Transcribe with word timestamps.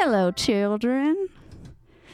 Hello, 0.00 0.30
children. 0.30 1.28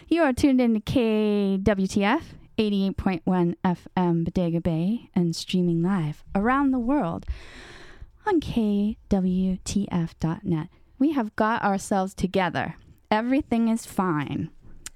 You 0.09 0.23
are 0.23 0.33
tuned 0.33 0.59
in 0.59 0.73
to 0.73 0.81
KWTF 0.81 2.23
88.1 2.57 3.57
FM 3.63 4.25
Bodega 4.25 4.63
Bay 4.63 5.11
and 5.15 5.37
streaming 5.37 5.83
live 5.83 6.25
around 6.35 6.71
the 6.71 6.79
world 6.79 7.27
on 8.25 8.41
KWTF.net. 8.41 9.09
We 10.99 11.13
have 11.13 11.37
got 11.37 11.63
ourselves 11.63 12.15
together. 12.15 12.77
Everything 13.11 13.69
is 13.69 13.85
fine. 13.85 14.49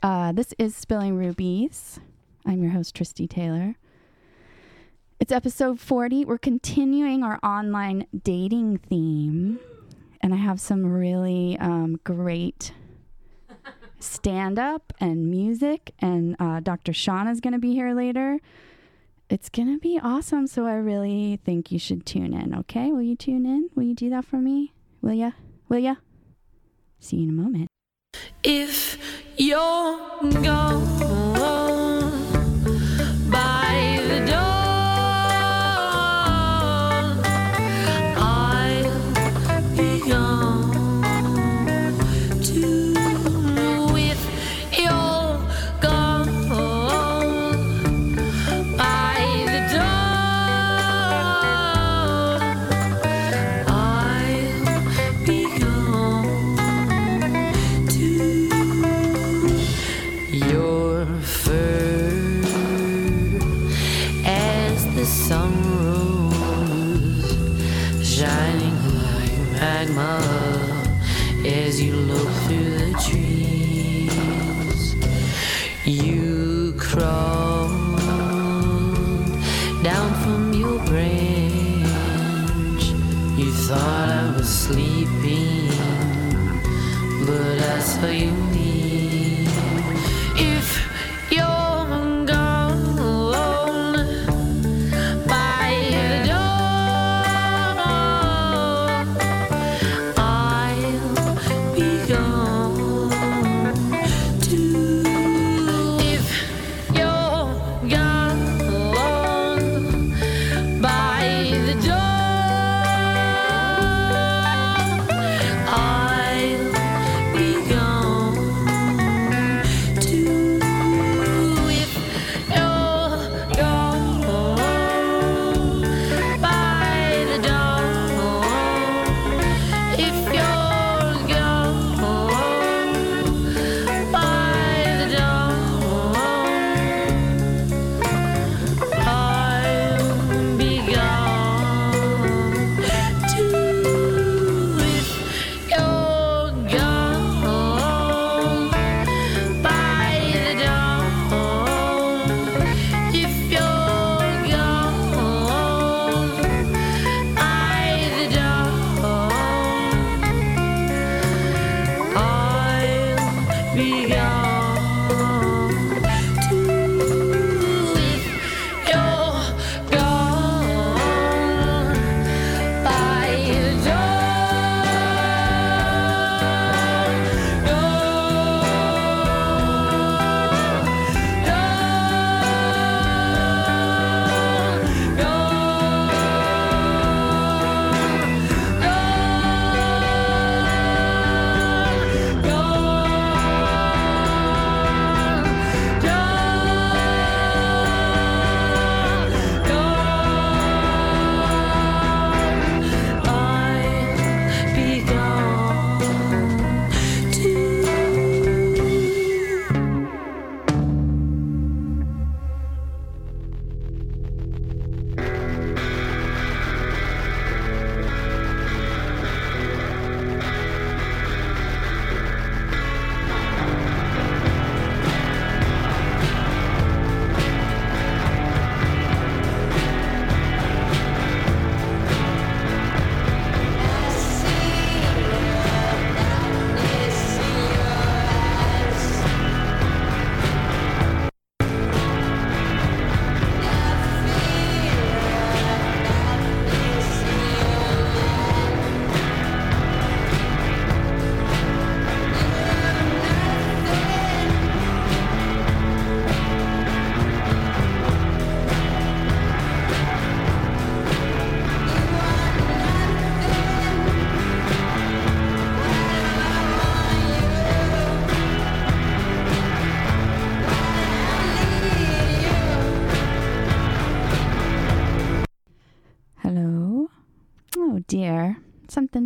Uh, 0.03 0.33
this 0.33 0.55
is 0.57 0.75
Spilling 0.75 1.15
Rubies. 1.15 2.01
I'm 2.47 2.63
your 2.63 2.73
host, 2.73 2.97
Tristy 2.97 3.29
Taylor. 3.29 3.75
It's 5.21 5.31
episode 5.31 5.79
40. 5.79 6.25
We're 6.25 6.39
continuing 6.39 7.23
our 7.23 7.39
online 7.43 8.07
dating 8.25 8.79
theme. 8.79 9.61
And 10.23 10.35
I 10.35 10.39
have 10.39 10.59
some 10.59 10.85
really 10.85 11.57
um, 11.61 12.01
great 12.03 12.73
stand 14.01 14.59
up 14.59 14.93
and 15.01 15.31
music. 15.31 15.93
And 15.99 16.37
uh, 16.39 16.61
Dr. 16.61 16.93
Sean 16.93 17.29
is 17.29 17.41
going 17.41 17.53
to 17.53 17.59
be 17.59 17.75
here 17.75 17.95
later. 17.95 18.39
It's 19.29 19.49
going 19.49 19.73
to 19.73 19.79
be 19.79 20.01
awesome. 20.03 20.47
So 20.47 20.67
I 20.67 20.75
really 20.75 21.39
think 21.45 21.71
you 21.71 21.79
should 21.79 22.07
tune 22.07 22.33
in. 22.33 22.55
Okay. 22.55 22.91
Will 22.91 23.03
you 23.03 23.17
tune 23.17 23.47
in? 23.47 23.71
Will 23.75 23.85
you 23.85 23.95
do 23.95 24.11
that 24.11 24.25
for 24.25 24.37
me? 24.37 24.73
Will 25.03 25.15
ya? 25.15 25.33
Will 25.69 25.79
ya? 25.79 25.97
See 27.01 27.17
you 27.19 27.25
in 27.25 27.31
a 27.31 27.43
moment. 27.43 27.69
If 28.43 28.99
you're 29.37 30.21
gone 30.43 31.08
sleeping 84.69 85.71
but 87.27 87.59
I 87.59 87.79
saw 87.81 88.07
you 88.09 88.33
leave. 88.53 88.68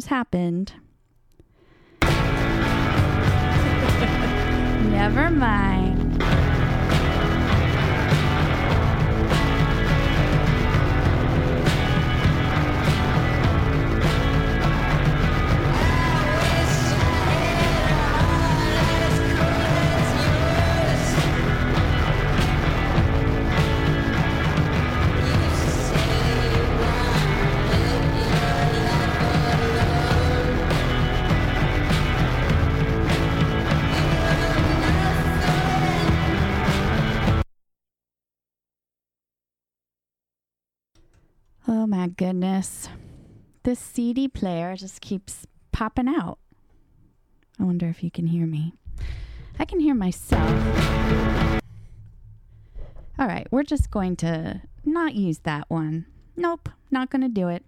Happened. 0.00 0.72
My 42.02 42.08
goodness. 42.08 42.88
This 43.62 43.78
CD 43.78 44.26
player 44.26 44.74
just 44.74 45.00
keeps 45.00 45.46
popping 45.70 46.08
out. 46.08 46.38
I 47.60 47.62
wonder 47.62 47.86
if 47.86 48.02
you 48.02 48.10
can 48.10 48.26
hear 48.26 48.44
me. 48.44 48.74
I 49.56 49.64
can 49.64 49.78
hear 49.78 49.94
myself. 49.94 50.50
All 53.20 53.28
right, 53.28 53.46
we're 53.52 53.62
just 53.62 53.92
going 53.92 54.16
to 54.16 54.62
not 54.84 55.14
use 55.14 55.38
that 55.44 55.70
one. 55.70 56.06
Nope, 56.34 56.70
not 56.90 57.08
going 57.08 57.22
to 57.22 57.28
do 57.28 57.46
it. 57.46 57.64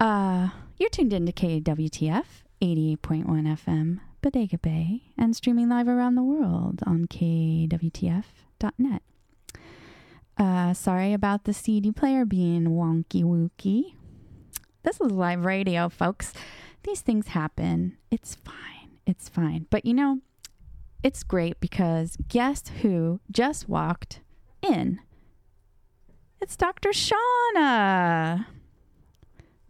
Uh, 0.00 0.48
you're 0.78 0.88
tuned 0.88 1.12
into 1.12 1.32
KWTF 1.32 2.24
88.1 2.62 3.26
FM, 3.26 4.00
Bodega 4.22 4.56
Bay, 4.56 5.02
and 5.18 5.36
streaming 5.36 5.68
live 5.68 5.88
around 5.88 6.14
the 6.14 6.22
world 6.22 6.80
on 6.86 7.04
KWTF.net. 7.04 9.02
Uh, 10.40 10.72
sorry 10.72 11.12
about 11.12 11.44
the 11.44 11.52
CD 11.52 11.92
player 11.92 12.24
being 12.24 12.68
wonky 12.68 13.22
wooky. 13.22 13.94
This 14.82 14.98
is 14.98 15.12
live 15.12 15.44
radio, 15.44 15.90
folks. 15.90 16.32
These 16.82 17.02
things 17.02 17.28
happen. 17.28 17.98
It's 18.10 18.36
fine. 18.36 18.92
It's 19.06 19.28
fine. 19.28 19.66
But 19.68 19.84
you 19.84 19.92
know, 19.92 20.20
it's 21.02 21.24
great 21.24 21.60
because 21.60 22.16
guess 22.28 22.62
who 22.80 23.20
just 23.30 23.68
walked 23.68 24.20
in? 24.62 25.00
It's 26.40 26.56
Dr. 26.56 26.88
Shauna. 26.88 28.46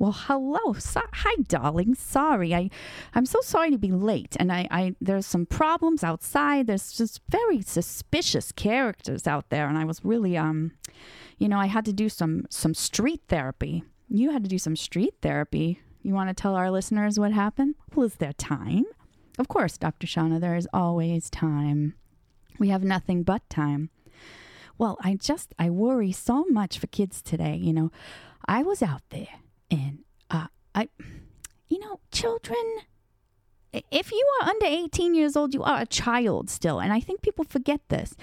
Well, 0.01 0.13
hello. 0.17 0.73
So- 0.79 1.03
hi, 1.13 1.43
darling. 1.47 1.95
Sorry. 1.95 2.55
I, 2.55 2.71
I'm 3.13 3.27
so 3.27 3.43
sorry 3.43 3.71
to 3.71 3.77
be 3.77 3.93
late. 3.93 4.35
And 4.41 4.51
I, 4.51 4.67
I, 4.71 4.97
there's 4.99 5.27
some 5.27 5.45
problems 5.45 6.03
outside. 6.03 6.67
There's 6.67 6.93
just 6.93 7.21
very 7.29 7.61
suspicious 7.61 8.51
characters 8.51 9.27
out 9.27 9.51
there. 9.51 9.69
And 9.69 9.77
I 9.77 9.85
was 9.85 10.03
really, 10.03 10.39
um, 10.39 10.73
you 11.37 11.51
know, 11.51 11.59
I 11.59 11.67
had 11.67 11.85
to 11.85 11.93
do 11.93 12.09
some, 12.09 12.47
some 12.49 12.73
street 12.73 13.21
therapy. 13.29 13.85
You 14.09 14.31
had 14.31 14.43
to 14.43 14.49
do 14.49 14.57
some 14.57 14.75
street 14.75 15.17
therapy. 15.21 15.83
You 16.03 16.15
want 16.15 16.31
to 16.31 16.35
tell 16.35 16.55
our 16.55 16.71
listeners 16.71 17.21
what 17.21 17.33
happened? 17.33 17.75
Well, 17.95 18.07
is 18.07 18.15
there 18.15 18.33
time? 18.33 18.87
Of 19.39 19.49
course, 19.49 19.77
Dr. 19.77 20.07
Shauna, 20.07 20.41
there 20.41 20.57
is 20.57 20.67
always 20.73 21.29
time. 21.29 21.93
We 22.59 22.71
have 22.71 22.83
nothing 22.83 23.23
but 23.23 23.49
time. 23.51 23.91
Well, 24.79 24.97
I 25.03 25.17
just, 25.17 25.55
I 25.59 25.69
worry 25.69 26.11
so 26.11 26.47
much 26.49 26.79
for 26.79 26.87
kids 26.87 27.21
today. 27.21 27.57
You 27.57 27.75
know, 27.75 27.93
I 28.47 28.63
was 28.63 28.83
out 28.83 29.03
there 29.11 29.29
and 29.71 30.01
uh, 30.31 30.47
I, 30.75 30.89
you 31.69 31.79
know, 31.79 32.01
children, 32.11 32.59
if 33.91 34.11
you 34.13 34.29
are 34.41 34.49
under 34.49 34.67
18 34.67 35.15
years 35.15 35.37
old, 35.37 35.55
you 35.55 35.63
are 35.63 35.81
a 35.81 35.87
child 35.87 36.51
still. 36.51 36.81
And 36.81 36.93
I 36.93 37.01
think 37.01 37.23
people 37.23 37.45
forget 37.45 37.81
this. 37.89 38.15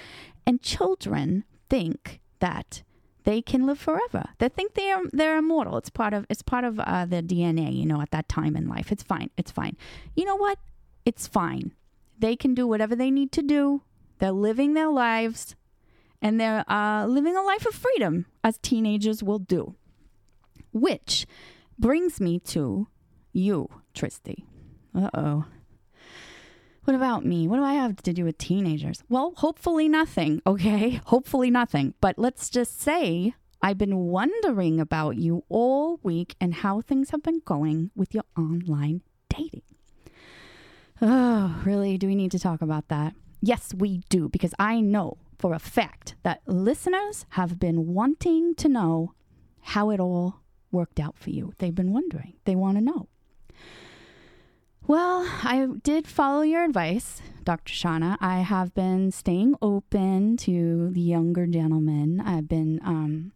And 0.46 0.62
children 0.62 1.44
think 1.68 2.20
that 2.40 2.82
they 3.24 3.42
can 3.42 3.66
live 3.66 3.78
forever. 3.78 4.30
They 4.38 4.48
think 4.48 4.74
they 4.74 4.90
are 4.90 5.02
they're 5.12 5.36
immortal. 5.36 5.76
It's 5.76 5.90
part 5.90 6.14
of 6.14 6.24
it's 6.30 6.40
part 6.40 6.64
of 6.64 6.80
uh, 6.80 7.04
their 7.04 7.20
DNA. 7.20 7.76
You 7.76 7.84
know, 7.84 8.00
at 8.00 8.10
that 8.10 8.28
time 8.28 8.56
in 8.56 8.68
life, 8.68 8.90
it's 8.90 9.02
fine. 9.02 9.28
It's 9.36 9.50
fine. 9.50 9.76
You 10.14 10.24
know 10.24 10.36
what? 10.36 10.58
It's 11.04 11.26
fine. 11.26 11.72
They 12.18 12.36
can 12.36 12.54
do 12.54 12.66
whatever 12.66 12.96
they 12.96 13.10
need 13.10 13.30
to 13.32 13.42
do. 13.42 13.82
They're 14.18 14.32
living 14.32 14.72
their 14.72 14.88
lives, 14.88 15.56
and 16.22 16.40
they're 16.40 16.64
uh, 16.70 17.06
living 17.06 17.36
a 17.36 17.42
life 17.42 17.66
of 17.66 17.74
freedom, 17.74 18.24
as 18.42 18.58
teenagers 18.58 19.22
will 19.22 19.38
do. 19.38 19.74
Which 20.72 21.26
brings 21.78 22.20
me 22.20 22.38
to 22.40 22.88
you, 23.32 23.68
Tristy. 23.94 24.44
Uh 24.94 25.10
oh. 25.14 25.44
What 26.84 26.94
about 26.94 27.24
me? 27.24 27.46
What 27.46 27.58
do 27.58 27.64
I 27.64 27.74
have 27.74 27.96
to 27.96 28.12
do 28.14 28.24
with 28.24 28.38
teenagers? 28.38 29.04
Well, 29.10 29.34
hopefully 29.36 29.88
nothing, 29.90 30.40
okay? 30.46 30.90
Hopefully 31.04 31.50
nothing. 31.50 31.92
But 32.00 32.18
let's 32.18 32.48
just 32.48 32.80
say 32.80 33.34
I've 33.60 33.76
been 33.76 33.96
wondering 33.96 34.80
about 34.80 35.18
you 35.18 35.44
all 35.50 36.00
week 36.02 36.34
and 36.40 36.54
how 36.54 36.80
things 36.80 37.10
have 37.10 37.22
been 37.22 37.42
going 37.44 37.90
with 37.94 38.14
your 38.14 38.24
online 38.38 39.02
dating. 39.28 39.62
Oh, 41.02 41.60
really? 41.64 41.98
Do 41.98 42.06
we 42.06 42.14
need 42.14 42.30
to 42.30 42.38
talk 42.38 42.62
about 42.62 42.88
that? 42.88 43.14
Yes, 43.40 43.74
we 43.74 43.98
do, 44.08 44.28
because 44.28 44.54
I 44.58 44.80
know 44.80 45.18
for 45.38 45.52
a 45.52 45.58
fact 45.58 46.14
that 46.22 46.40
listeners 46.46 47.26
have 47.30 47.60
been 47.60 47.88
wanting 47.94 48.54
to 48.56 48.68
know 48.68 49.12
how 49.60 49.90
it 49.90 50.00
all 50.00 50.40
worked 50.70 51.00
out 51.00 51.18
for 51.18 51.30
you. 51.30 51.52
They've 51.58 51.74
been 51.74 51.92
wondering, 51.92 52.34
they 52.44 52.54
want 52.54 52.76
to 52.76 52.84
know. 52.84 53.08
Well, 54.86 55.28
I 55.42 55.66
did 55.82 56.06
follow 56.06 56.40
your 56.40 56.64
advice, 56.64 57.20
Dr. 57.44 57.74
Shauna. 57.74 58.16
I 58.20 58.38
have 58.38 58.74
been 58.74 59.10
staying 59.10 59.54
open 59.60 60.38
to 60.38 60.88
the 60.90 61.00
younger 61.00 61.46
gentlemen. 61.46 62.22
I've 62.24 62.48
been 62.48 62.80
um, 62.82 63.32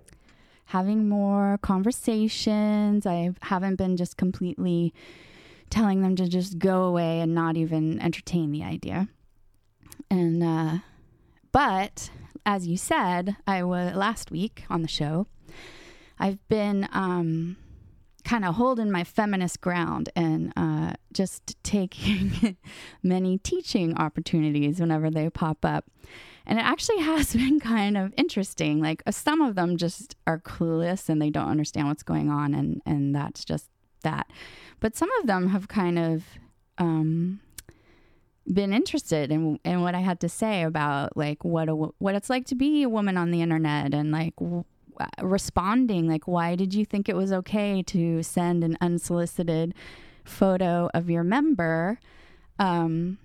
having 0.66 1.10
more 1.10 1.58
conversations. 1.60 3.04
I 3.04 3.32
haven't 3.42 3.76
been 3.76 3.98
just 3.98 4.16
completely 4.16 4.94
telling 5.68 6.00
them 6.00 6.16
to 6.16 6.26
just 6.26 6.58
go 6.58 6.84
away 6.84 7.20
and 7.20 7.34
not 7.34 7.58
even 7.58 8.00
entertain 8.00 8.50
the 8.50 8.62
idea. 8.62 9.08
And, 10.10 10.42
uh, 10.42 10.78
but 11.52 12.10
as 12.46 12.66
you 12.66 12.78
said, 12.78 13.36
I 13.46 13.62
was 13.62 13.94
last 13.94 14.30
week 14.30 14.64
on 14.70 14.80
the 14.80 14.88
show. 14.88 15.26
I've 16.22 16.46
been 16.46 16.88
um, 16.92 17.56
kind 18.24 18.44
of 18.44 18.54
holding 18.54 18.92
my 18.92 19.02
feminist 19.02 19.60
ground 19.60 20.08
and 20.14 20.52
uh, 20.56 20.92
just 21.12 21.60
taking 21.64 22.56
many 23.02 23.38
teaching 23.38 23.96
opportunities 23.96 24.78
whenever 24.78 25.10
they 25.10 25.28
pop 25.30 25.64
up. 25.64 25.86
And 26.46 26.60
it 26.60 26.64
actually 26.64 26.98
has 27.02 27.34
been 27.34 27.58
kind 27.58 27.98
of 27.98 28.14
interesting. 28.16 28.80
Like 28.80 29.02
uh, 29.04 29.10
some 29.10 29.40
of 29.40 29.56
them 29.56 29.76
just 29.76 30.14
are 30.24 30.38
clueless 30.38 31.08
and 31.08 31.20
they 31.20 31.28
don't 31.28 31.48
understand 31.48 31.88
what's 31.88 32.04
going 32.04 32.30
on, 32.30 32.54
and, 32.54 32.80
and 32.86 33.12
that's 33.12 33.44
just 33.44 33.68
that. 34.04 34.30
But 34.78 34.96
some 34.96 35.10
of 35.20 35.26
them 35.26 35.48
have 35.48 35.66
kind 35.66 35.98
of 35.98 36.22
um, 36.78 37.40
been 38.46 38.72
interested 38.72 39.32
in 39.32 39.58
in 39.64 39.80
what 39.82 39.96
I 39.96 40.00
had 40.00 40.20
to 40.20 40.28
say 40.28 40.62
about 40.62 41.16
like 41.16 41.44
what 41.44 41.68
a, 41.68 41.74
what 41.74 42.14
it's 42.14 42.30
like 42.30 42.46
to 42.46 42.54
be 42.54 42.84
a 42.84 42.88
woman 42.88 43.16
on 43.16 43.32
the 43.32 43.42
internet 43.42 43.94
and 43.94 44.10
like 44.12 44.34
w- 44.36 44.64
responding 45.20 46.08
like 46.08 46.26
why 46.26 46.54
did 46.54 46.74
you 46.74 46.84
think 46.84 47.08
it 47.08 47.16
was 47.16 47.32
okay 47.32 47.82
to 47.82 48.22
send 48.22 48.62
an 48.62 48.76
unsolicited 48.80 49.74
photo 50.24 50.88
of 50.94 51.10
your 51.10 51.24
member? 51.24 51.98
Um 52.58 53.18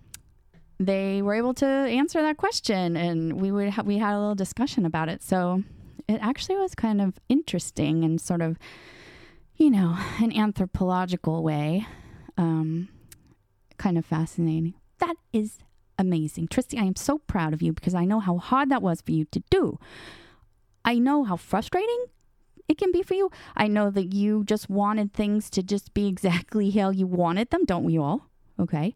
they 0.80 1.22
were 1.24 1.34
able 1.34 1.56
to 1.56 1.66
answer 1.66 2.22
that 2.22 2.38
question 2.38 2.96
and 2.96 3.42
we 3.42 3.52
would 3.52 3.72
ha- 3.72 3.82
we 3.84 3.98
had 3.98 4.14
a 4.14 4.20
little 4.20 4.36
discussion 4.36 4.86
about 4.86 5.10
it. 5.10 5.24
So 5.24 5.64
it 6.08 6.20
actually 6.22 6.58
was 6.58 6.76
kind 6.76 7.02
of 7.02 7.20
interesting 7.30 8.04
and 8.04 8.22
sort 8.22 8.42
of 8.42 8.58
you 9.56 9.70
know 9.70 9.98
an 10.20 10.32
anthropological 10.36 11.44
way 11.44 11.86
um 12.38 12.90
kind 13.78 13.98
of 13.98 14.06
fascinating. 14.06 14.74
That 15.00 15.16
is 15.34 15.60
amazing. 16.00 16.48
Tristy 16.48 16.80
i 16.80 16.84
am 16.84 16.96
so 16.96 17.18
proud 17.18 17.54
of 17.54 17.62
you 17.62 17.74
because 17.74 17.96
i 17.96 18.06
know 18.06 18.20
how 18.20 18.38
hard 18.38 18.70
that 18.70 18.82
was 18.82 19.02
for 19.02 19.12
you 19.12 19.26
to 19.26 19.42
do 19.50 19.80
I 20.88 21.00
know 21.00 21.26
how 21.26 21.36
frustrating 21.36 22.06
it 22.70 22.78
can 22.78 22.94
be 22.94 23.04
for 23.04 23.14
you. 23.14 23.30
I 23.58 23.68
know 23.68 23.92
that 23.92 24.14
you 24.14 24.46
just 24.46 24.70
wanted 24.70 25.12
things 25.12 25.50
to 25.50 25.62
just 25.62 25.94
be 25.94 26.08
exactly 26.14 26.72
how 26.72 26.92
you 26.92 27.06
wanted 27.06 27.50
them, 27.50 27.66
don't 27.66 27.84
we 27.84 27.98
all? 27.98 28.30
Okay. 28.58 28.96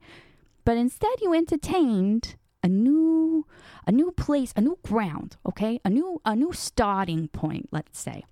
But 0.63 0.77
instead 0.77 1.19
you 1.21 1.33
entertained 1.33 2.35
a 2.63 2.69
new 2.69 3.45
a 3.85 3.91
new 3.91 4.11
place, 4.11 4.53
a 4.55 4.61
new 4.61 4.77
ground, 4.83 5.35
okay? 5.45 5.81
A 5.83 5.89
new 5.89 6.21
a 6.23 6.33
new 6.33 6.53
starting 6.53 7.27
point, 7.27 7.67
let's 7.71 7.99
say. 7.99 8.23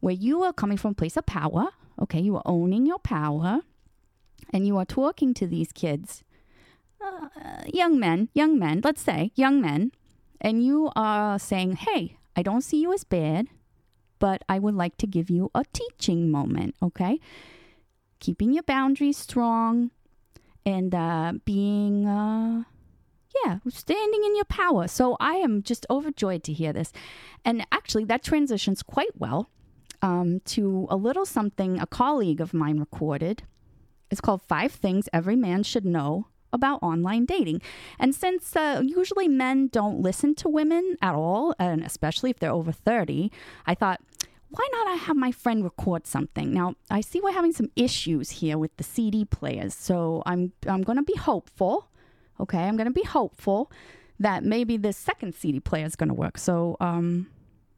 Where 0.00 0.14
you 0.14 0.42
are 0.42 0.52
coming 0.52 0.76
from 0.76 0.92
a 0.92 0.94
place 0.94 1.16
of 1.16 1.26
power, 1.26 1.68
okay? 2.02 2.20
You 2.20 2.36
are 2.36 2.42
owning 2.46 2.84
your 2.84 2.98
power 2.98 3.60
and 4.52 4.66
you 4.66 4.76
are 4.76 4.84
talking 4.84 5.34
to 5.34 5.46
these 5.46 5.70
kids. 5.70 6.24
Uh, 7.00 7.28
young 7.72 8.00
men, 8.00 8.28
young 8.34 8.58
men, 8.58 8.80
let's 8.82 9.02
say, 9.02 9.30
young 9.36 9.60
men, 9.60 9.92
and 10.40 10.64
you 10.64 10.90
are 10.96 11.38
saying, 11.38 11.76
"Hey, 11.76 12.17
I 12.38 12.42
don't 12.42 12.62
see 12.62 12.80
you 12.80 12.92
as 12.92 13.02
bad, 13.02 13.48
but 14.20 14.42
I 14.48 14.60
would 14.60 14.74
like 14.74 14.96
to 14.98 15.08
give 15.08 15.28
you 15.28 15.50
a 15.56 15.64
teaching 15.72 16.30
moment, 16.30 16.76
okay? 16.80 17.18
Keeping 18.20 18.52
your 18.52 18.62
boundaries 18.62 19.18
strong 19.18 19.90
and 20.64 20.94
uh, 20.94 21.32
being, 21.44 22.06
uh, 22.06 22.62
Yeah, 23.44 23.58
standing 23.68 24.22
in 24.24 24.36
your 24.36 24.44
power. 24.46 24.88
So 24.88 25.16
I 25.20 25.34
am 25.42 25.62
just 25.62 25.86
overjoyed 25.90 26.42
to 26.44 26.52
hear 26.52 26.72
this. 26.72 26.92
And 27.44 27.66
actually, 27.70 28.04
that 28.06 28.22
transitions 28.22 28.82
quite 28.82 29.16
well 29.16 29.50
um, 30.00 30.40
to 30.54 30.86
a 30.90 30.96
little 30.96 31.26
something 31.26 31.80
a 31.80 31.86
colleague 31.86 32.40
of 32.40 32.54
mine 32.54 32.78
recorded. 32.78 33.42
It's 34.10 34.20
called 34.20 34.42
Five 34.42 34.72
Things 34.72 35.08
Every 35.12 35.36
Man 35.36 35.62
Should 35.62 35.84
Know 35.84 36.26
About 36.52 36.82
Online 36.82 37.24
Dating. 37.24 37.60
And 37.98 38.14
since 38.14 38.56
uh, 38.56 38.82
usually 38.84 39.28
men 39.28 39.68
don't 39.68 40.00
listen 40.00 40.34
to 40.36 40.48
women 40.48 40.96
at 41.02 41.14
all, 41.14 41.54
and 41.58 41.82
especially 41.82 42.30
if 42.30 42.38
they're 42.38 42.52
over 42.52 42.72
30, 42.72 43.30
I 43.66 43.74
thought, 43.74 44.00
why 44.50 44.66
not 44.72 44.88
I 44.88 44.94
have 44.94 45.16
my 45.16 45.30
friend 45.30 45.62
record 45.62 46.06
something? 46.06 46.52
Now, 46.52 46.74
I 46.90 47.00
see 47.00 47.20
we're 47.20 47.32
having 47.32 47.52
some 47.52 47.70
issues 47.76 48.30
here 48.30 48.56
with 48.56 48.76
the 48.78 48.84
CD 48.84 49.24
players, 49.24 49.74
so 49.74 50.22
I'm 50.24 50.52
I'm 50.66 50.82
going 50.82 50.96
to 50.96 51.02
be 51.02 51.16
hopeful. 51.16 51.88
Okay, 52.40 52.58
I'm 52.58 52.76
going 52.76 52.86
to 52.86 52.92
be 52.92 53.02
hopeful 53.02 53.70
that 54.18 54.44
maybe 54.44 54.76
this 54.76 54.96
second 54.96 55.34
CD 55.34 55.60
player 55.60 55.84
is 55.84 55.96
going 55.96 56.08
to 56.08 56.14
work. 56.14 56.38
So, 56.38 56.76
um, 56.80 57.28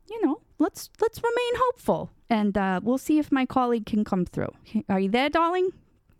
you 0.08 0.24
know, 0.24 0.40
let's 0.58 0.90
let's 1.00 1.18
remain 1.18 1.54
hopeful, 1.56 2.10
and 2.28 2.56
uh, 2.56 2.80
we'll 2.82 2.98
see 2.98 3.18
if 3.18 3.32
my 3.32 3.46
colleague 3.46 3.86
can 3.86 4.04
come 4.04 4.24
through. 4.24 4.52
Are 4.88 5.00
you 5.00 5.10
there, 5.10 5.28
darling? 5.28 5.70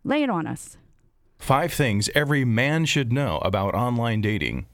Lay 0.03 0.23
it 0.23 0.31
on 0.31 0.47
us. 0.47 0.77
Five 1.41 1.73
things 1.73 2.11
every 2.15 2.45
man 2.45 2.85
should 2.85 3.13
know 3.13 3.39
about 3.39 3.75
online 3.75 4.21
dating. 4.21 4.67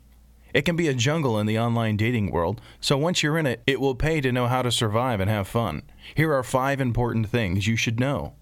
It 0.53 0.63
can 0.63 0.75
be 0.75 0.89
a 0.89 0.95
jungle 0.95 1.39
in 1.39 1.47
the 1.47 1.59
online 1.59 1.97
dating 1.97 2.33
world, 2.33 2.61
so 2.81 2.99
once 2.99 3.23
you're 3.23 3.39
in 3.39 3.47
it, 3.47 3.63
it 3.69 3.81
will 3.81 3.95
pay 3.95 4.21
to 4.21 4.33
know 4.33 4.49
how 4.49 4.63
to 4.63 4.73
survive 4.73 5.21
and 5.21 5.31
have 5.31 5.47
fun. 5.47 5.83
Here 6.15 6.35
are 6.35 6.43
five 6.43 6.81
important 6.81 7.29
things 7.29 7.69
you 7.69 7.77
should 7.77 8.01
know. 8.01 8.35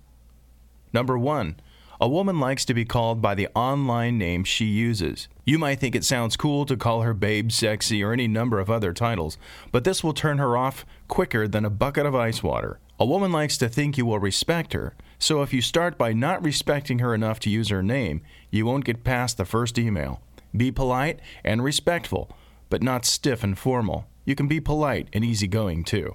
Number 0.93 1.19
one, 1.19 1.61
a 2.01 2.09
woman 2.09 2.41
likes 2.41 2.65
to 2.65 2.75
be 2.75 2.87
called 2.87 3.21
by 3.21 3.35
the 3.35 3.49
online 3.55 4.17
name 4.17 4.43
she 4.43 4.65
uses. 4.65 5.29
You 5.45 5.59
might 5.59 5.79
think 5.79 5.95
it 5.95 6.05
sounds 6.05 6.37
cool 6.37 6.65
to 6.65 6.79
call 6.79 7.03
her 7.03 7.15
babe, 7.15 7.53
sexy, 7.53 8.03
or 8.03 8.13
any 8.13 8.27
number 8.27 8.59
of 8.59 8.71
other 8.71 8.95
titles, 8.95 9.37
but 9.71 9.85
this 9.85 10.03
will 10.03 10.15
turn 10.15 10.39
her 10.39 10.57
off 10.57 10.87
quicker 11.09 11.47
than 11.47 11.67
a 11.67 11.71
bucket 11.71 12.07
of 12.07 12.15
ice 12.15 12.43
water. 12.43 12.81
A 13.01 13.05
woman 13.05 13.33
likes 13.33 13.59
to 13.59 13.69
think 13.69 13.99
you 13.99 14.07
will 14.07 14.21
respect 14.21 14.73
her, 14.73 14.95
so 15.19 15.43
if 15.43 15.53
you 15.53 15.61
start 15.61 15.99
by 15.99 16.13
not 16.13 16.45
respecting 16.45 17.01
her 17.01 17.13
enough 17.13 17.41
to 17.41 17.51
use 17.51 17.69
her 17.71 17.83
name, 17.83 18.23
you 18.51 18.65
won't 18.65 18.85
get 18.85 19.03
past 19.03 19.37
the 19.37 19.45
first 19.45 19.79
email. 19.79 20.21
Be 20.57 20.71
polite 20.71 21.19
and 21.43 21.65
respectful, 21.65 22.31
but 22.71 22.85
not 22.85 23.05
stiff 23.05 23.43
and 23.43 23.59
formal. 23.59 24.07
You 24.25 24.37
can 24.37 24.47
be 24.47 24.61
polite 24.61 25.09
and 25.13 25.25
easygoing 25.25 25.83
too. 25.83 26.15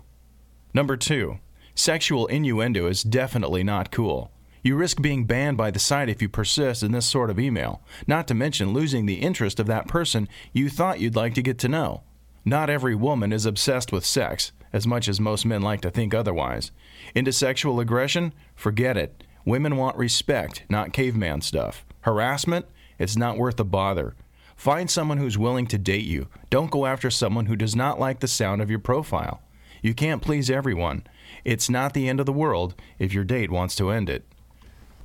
Number 0.74 0.95
two, 0.95 1.39
sexual 1.75 2.27
innuendo 2.27 2.88
is 2.88 3.03
definitely 3.03 3.63
not 3.63 3.91
cool. 3.91 4.31
You 4.63 4.75
risk 4.75 5.01
being 5.01 5.25
banned 5.25 5.57
by 5.57 5.71
the 5.71 5.79
site 5.79 6.09
if 6.09 6.21
you 6.21 6.29
persist 6.29 6.81
in 6.81 6.93
this 6.93 7.05
sort 7.05 7.29
of 7.29 7.39
email, 7.39 7.81
not 8.07 8.27
to 8.27 8.33
mention 8.33 8.74
losing 8.74 9.05
the 9.05 9.15
interest 9.15 9.59
of 9.59 9.67
that 9.67 9.88
person 9.88 10.29
you 10.53 10.69
thought 10.69 11.00
you'd 11.00 11.15
like 11.15 11.33
to 11.36 11.41
get 11.41 11.57
to 11.59 11.67
know. 11.67 12.03
Not 12.45 12.69
every 12.69 12.95
woman 12.95 13.33
is 13.33 13.45
obsessed 13.45 13.91
with 13.91 14.05
sex, 14.05 14.51
as 14.73 14.88
much 14.88 15.07
as 15.07 15.19
most 15.19 15.45
men 15.45 15.61
like 15.61 15.81
to 15.81 15.89
think 15.89 16.13
otherwise. 16.13 16.71
Into 17.15 17.31
sexual 17.31 17.79
aggression? 17.79 18.33
Forget 18.55 18.97
it. 18.97 19.23
Women 19.45 19.77
want 19.77 19.97
respect, 19.97 20.63
not 20.69 20.93
caveman 20.93 21.41
stuff. 21.41 21.85
Harassment? 22.01 22.65
It's 22.97 23.15
not 23.15 23.38
worth 23.38 23.57
the 23.57 23.65
bother. 23.65 24.15
Find 24.55 24.91
someone 24.91 25.17
who's 25.17 25.38
willing 25.38 25.67
to 25.67 25.77
date 25.77 26.05
you. 26.05 26.27
Don't 26.49 26.69
go 26.69 26.85
after 26.85 27.09
someone 27.09 27.45
who 27.45 27.55
does 27.55 27.75
not 27.75 27.99
like 27.99 28.19
the 28.19 28.27
sound 28.27 28.61
of 28.61 28.69
your 28.69 28.79
profile. 28.79 29.41
You 29.81 29.93
can't 29.93 30.21
please 30.21 30.49
everyone. 30.49 31.03
It's 31.45 31.69
not 31.69 31.93
the 31.93 32.09
end 32.09 32.19
of 32.19 32.25
the 32.25 32.33
world 32.33 32.75
if 32.99 33.13
your 33.13 33.23
date 33.23 33.51
wants 33.51 33.75
to 33.75 33.89
end 33.89 34.09
it. 34.09 34.25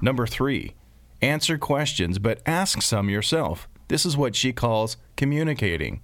Number 0.00 0.26
three, 0.26 0.74
answer 1.22 1.56
questions, 1.56 2.18
but 2.18 2.42
ask 2.44 2.82
some 2.82 3.08
yourself. 3.08 3.68
This 3.88 4.04
is 4.04 4.16
what 4.16 4.34
she 4.34 4.52
calls 4.52 4.96
communicating. 5.16 6.02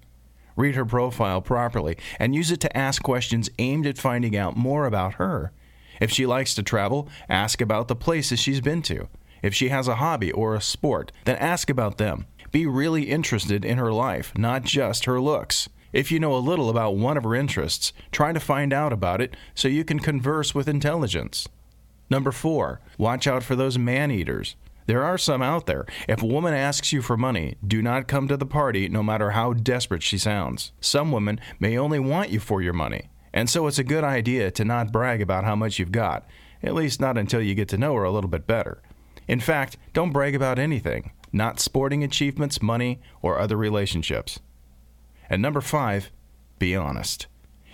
Read 0.60 0.74
her 0.74 0.84
profile 0.84 1.40
properly 1.40 1.96
and 2.18 2.34
use 2.34 2.50
it 2.50 2.60
to 2.60 2.76
ask 2.76 3.02
questions 3.02 3.48
aimed 3.58 3.86
at 3.86 3.96
finding 3.96 4.36
out 4.36 4.58
more 4.58 4.84
about 4.84 5.14
her. 5.14 5.52
If 6.02 6.10
she 6.10 6.26
likes 6.26 6.54
to 6.54 6.62
travel, 6.62 7.08
ask 7.30 7.62
about 7.62 7.88
the 7.88 7.96
places 7.96 8.38
she's 8.38 8.60
been 8.60 8.82
to. 8.82 9.08
If 9.42 9.54
she 9.54 9.70
has 9.70 9.88
a 9.88 9.94
hobby 9.94 10.30
or 10.30 10.54
a 10.54 10.60
sport, 10.60 11.12
then 11.24 11.36
ask 11.36 11.70
about 11.70 11.96
them. 11.96 12.26
Be 12.52 12.66
really 12.66 13.04
interested 13.04 13.64
in 13.64 13.78
her 13.78 13.90
life, 13.90 14.36
not 14.36 14.64
just 14.64 15.06
her 15.06 15.18
looks. 15.18 15.70
If 15.94 16.12
you 16.12 16.20
know 16.20 16.34
a 16.34 16.48
little 16.50 16.68
about 16.68 16.94
one 16.94 17.16
of 17.16 17.24
her 17.24 17.34
interests, 17.34 17.94
try 18.12 18.34
to 18.34 18.38
find 18.38 18.70
out 18.70 18.92
about 18.92 19.22
it 19.22 19.34
so 19.54 19.66
you 19.66 19.82
can 19.82 19.98
converse 19.98 20.54
with 20.54 20.68
intelligence. 20.68 21.48
Number 22.10 22.32
four, 22.32 22.82
watch 22.98 23.26
out 23.26 23.42
for 23.42 23.56
those 23.56 23.78
man 23.78 24.10
eaters. 24.10 24.56
There 24.86 25.04
are 25.04 25.18
some 25.18 25.42
out 25.42 25.66
there. 25.66 25.86
If 26.08 26.22
a 26.22 26.26
woman 26.26 26.54
asks 26.54 26.92
you 26.92 27.02
for 27.02 27.16
money, 27.16 27.56
do 27.66 27.80
not 27.82 28.08
come 28.08 28.28
to 28.28 28.36
the 28.36 28.46
party 28.46 28.88
no 28.88 29.02
matter 29.02 29.30
how 29.30 29.52
desperate 29.52 30.02
she 30.02 30.18
sounds. 30.18 30.72
Some 30.80 31.12
women 31.12 31.40
may 31.58 31.78
only 31.78 31.98
want 31.98 32.30
you 32.30 32.40
for 32.40 32.60
your 32.60 32.72
money, 32.72 33.10
and 33.32 33.48
so 33.48 33.66
it's 33.66 33.78
a 33.78 33.84
good 33.84 34.04
idea 34.04 34.50
to 34.50 34.64
not 34.64 34.92
brag 34.92 35.22
about 35.22 35.44
how 35.44 35.54
much 35.54 35.78
you've 35.78 35.92
got, 35.92 36.26
at 36.62 36.74
least 36.74 37.00
not 37.00 37.16
until 37.16 37.40
you 37.40 37.54
get 37.54 37.68
to 37.68 37.78
know 37.78 37.94
her 37.94 38.04
a 38.04 38.10
little 38.10 38.30
bit 38.30 38.46
better. 38.46 38.82
In 39.28 39.40
fact, 39.40 39.76
don't 39.92 40.12
brag 40.12 40.34
about 40.34 40.58
anything, 40.58 41.12
not 41.32 41.60
sporting 41.60 42.02
achievements, 42.02 42.60
money, 42.60 43.00
or 43.22 43.38
other 43.38 43.56
relationships. 43.56 44.40
And 45.28 45.40
number 45.40 45.60
five, 45.60 46.10
be 46.58 46.74
honest. 46.74 47.28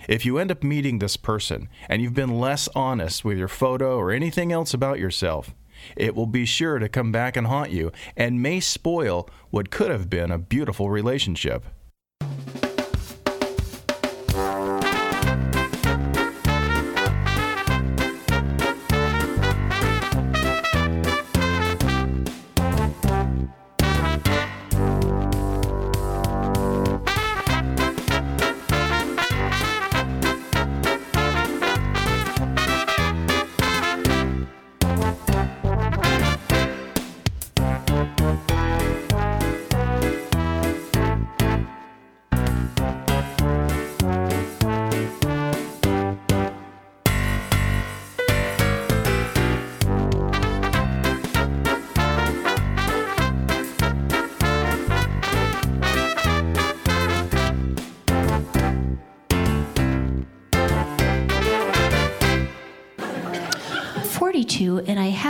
If 0.07 0.25
you 0.25 0.37
end 0.37 0.51
up 0.51 0.63
meeting 0.63 0.99
this 0.99 1.17
person 1.17 1.67
and 1.89 2.01
you've 2.01 2.13
been 2.13 2.39
less 2.39 2.69
honest 2.75 3.25
with 3.25 3.37
your 3.37 3.47
photo 3.47 3.97
or 3.97 4.11
anything 4.11 4.51
else 4.51 4.73
about 4.73 4.99
yourself, 4.99 5.53
it 5.95 6.15
will 6.15 6.27
be 6.27 6.45
sure 6.45 6.79
to 6.79 6.89
come 6.89 7.11
back 7.11 7.37
and 7.37 7.47
haunt 7.47 7.71
you 7.71 7.91
and 8.15 8.41
may 8.41 8.59
spoil 8.59 9.29
what 9.49 9.69
could 9.69 9.91
have 9.91 10.09
been 10.09 10.31
a 10.31 10.37
beautiful 10.37 10.89
relationship. 10.89 11.65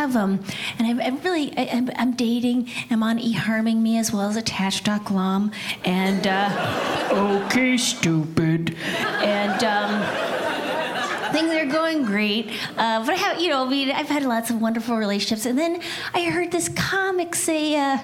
Have 0.08 0.16
um 0.16 0.42
and 0.80 0.88
I'm, 0.88 1.02
I'm 1.02 1.20
really 1.20 1.52
I, 1.58 1.68
I'm, 1.74 1.90
I'm 1.98 2.14
dating. 2.14 2.70
I'm 2.90 3.04
on 3.04 3.20
eHarmony 3.20 4.00
as 4.00 4.14
well 4.14 4.30
as 4.30 4.38
Attach.glom 4.38 5.52
and 5.84 6.26
uh, 6.26 7.38
okay 7.44 7.76
stupid 7.76 8.78
and 8.86 9.64
um, 9.66 11.34
things 11.34 11.52
are 11.52 11.66
going 11.66 12.06
great. 12.06 12.50
Uh, 12.78 13.06
but 13.06 13.16
I 13.16 13.18
have 13.18 13.42
you 13.42 13.50
know 13.50 13.66
I 13.66 13.70
mean 13.70 13.92
I've 13.92 14.08
had 14.08 14.24
lots 14.24 14.50
of 14.50 14.62
wonderful 14.62 14.96
relationships 14.96 15.46
and 15.46 15.60
then 15.60 15.82
I 16.14 16.30
heard 16.30 16.54
this 16.54 16.70
comic 16.70 17.36
say. 17.36 17.76
Uh, 17.76 18.00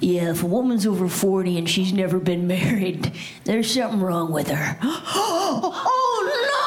yeah, 0.00 0.32
if 0.32 0.42
a 0.42 0.46
woman's 0.46 0.86
over 0.86 1.08
40 1.08 1.56
and 1.56 1.70
she's 1.70 1.92
never 1.92 2.18
been 2.18 2.46
married, 2.48 3.12
there's 3.44 3.72
something 3.72 4.00
wrong 4.00 4.32
with 4.32 4.48
her. 4.48 4.76
oh 4.82 6.50
no! 6.50 6.63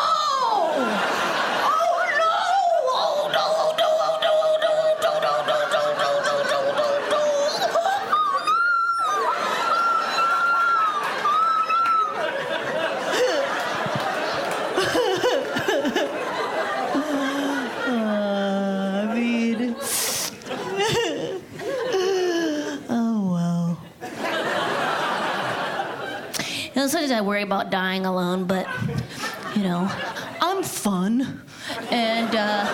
Sometimes 27.08 27.24
I 27.24 27.28
worry 27.28 27.44
about 27.44 27.70
dying 27.70 28.06
alone, 28.06 28.44
but 28.46 28.68
you 29.56 29.64
know, 29.64 29.90
I'm 30.42 30.62
fun, 30.62 31.42
and 31.90 32.36
uh, 32.36 32.66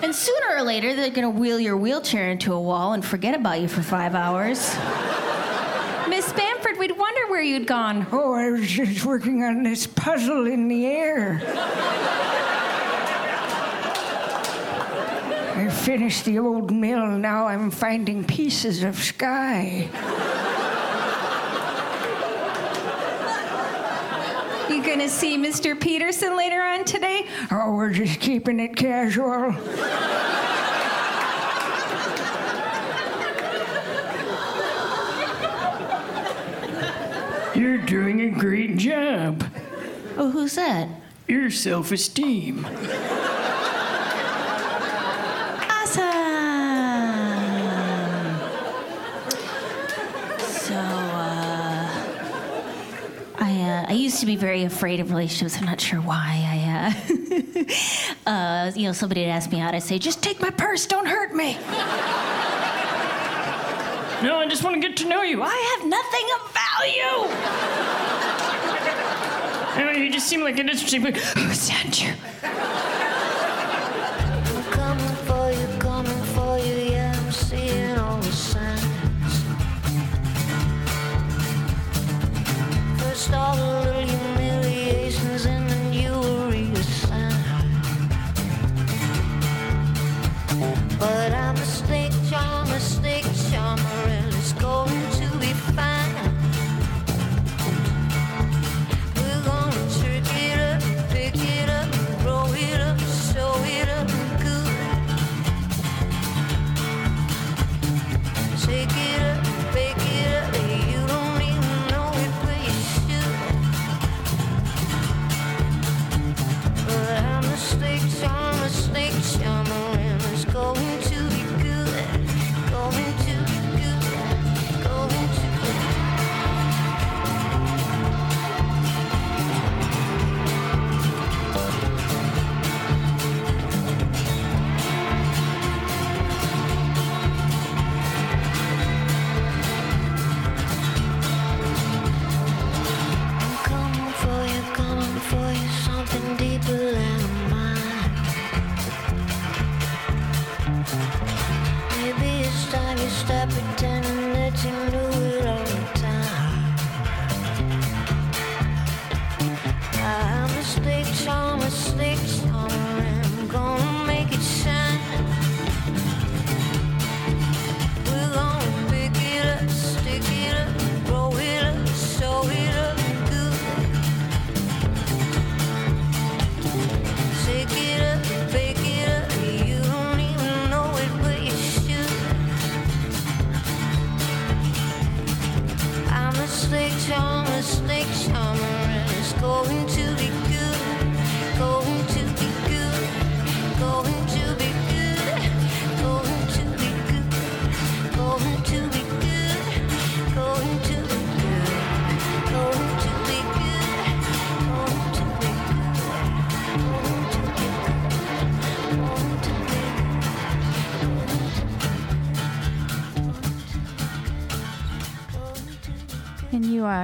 And 0.00 0.14
sooner 0.14 0.56
or 0.56 0.62
later, 0.62 0.94
they're 0.94 1.10
gonna 1.10 1.30
wheel 1.30 1.58
your 1.58 1.76
wheelchair 1.76 2.30
into 2.30 2.52
a 2.52 2.60
wall 2.60 2.92
and 2.92 3.04
forget 3.04 3.34
about 3.34 3.60
you 3.60 3.68
for 3.68 3.82
five 3.82 4.14
hours. 4.14 4.76
Miss 6.08 6.32
Bamford, 6.32 6.78
we'd 6.78 6.96
wonder 6.96 7.26
where 7.28 7.42
you'd 7.42 7.66
gone. 7.66 8.06
Oh, 8.12 8.34
I 8.34 8.50
was 8.50 8.68
just 8.68 9.04
working 9.04 9.42
on 9.42 9.62
this 9.62 9.86
puzzle 9.86 10.46
in 10.46 10.68
the 10.68 10.86
air. 10.86 11.40
I 15.58 15.68
finished 15.68 16.24
the 16.24 16.38
old 16.38 16.70
mill, 16.70 17.18
now 17.18 17.48
I'm 17.48 17.72
finding 17.72 18.22
pieces 18.22 18.84
of 18.84 18.94
sky. 18.96 19.88
You 24.70 24.84
gonna 24.84 25.08
see 25.08 25.36
Mr. 25.36 25.78
Peterson 25.78 26.36
later 26.36 26.62
on 26.62 26.84
today? 26.84 27.26
Oh, 27.50 27.74
we're 27.74 27.90
just 27.92 28.20
keeping 28.20 28.60
it 28.60 28.76
casual. 28.76 29.52
You're 37.56 37.78
doing 37.78 38.20
a 38.20 38.30
great 38.30 38.76
job. 38.76 39.42
Oh, 40.16 40.30
who's 40.30 40.54
that? 40.54 40.88
Your 41.26 41.50
self 41.50 41.90
esteem. 41.90 42.64
Awesome. 45.88 46.04
So, 50.38 50.74
uh, 50.74 51.88
I 53.38 53.60
uh, 53.62 53.86
I 53.88 53.92
used 54.18 54.26
to 54.26 54.26
be 54.26 54.36
very 54.36 54.64
afraid 54.64 54.98
of 54.98 55.10
relationships. 55.10 55.56
I'm 55.58 55.66
not 55.66 55.80
sure 55.80 56.00
why. 56.00 56.42
I, 56.54 56.58
uh, 58.26 58.30
uh, 58.30 58.72
you 58.74 58.82
know, 58.82 58.92
somebody 58.92 59.20
would 59.20 59.30
ask 59.30 59.52
me 59.52 59.60
out. 59.60 59.76
I'd 59.76 59.84
say, 59.84 59.96
"Just 59.96 60.24
take 60.24 60.40
my 60.40 60.50
purse. 60.50 60.86
Don't 60.86 61.06
hurt 61.06 61.32
me." 61.34 61.54
No, 64.20 64.40
I 64.40 64.46
just 64.48 64.64
want 64.64 64.74
to 64.74 64.80
get 64.80 64.96
to 64.96 65.08
know 65.08 65.22
you. 65.22 65.40
I, 65.40 65.76
have 65.78 65.86
nothing 65.86 66.26
of 66.34 66.40
value. 66.64 67.28
Know 69.84 69.92
you 69.92 70.10
just 70.10 70.26
seem 70.26 70.40
like 70.40 70.58
an 70.58 70.68
interesting. 70.68 71.00
Who 71.04 71.54
sent 71.54 72.02
you? 72.02 72.14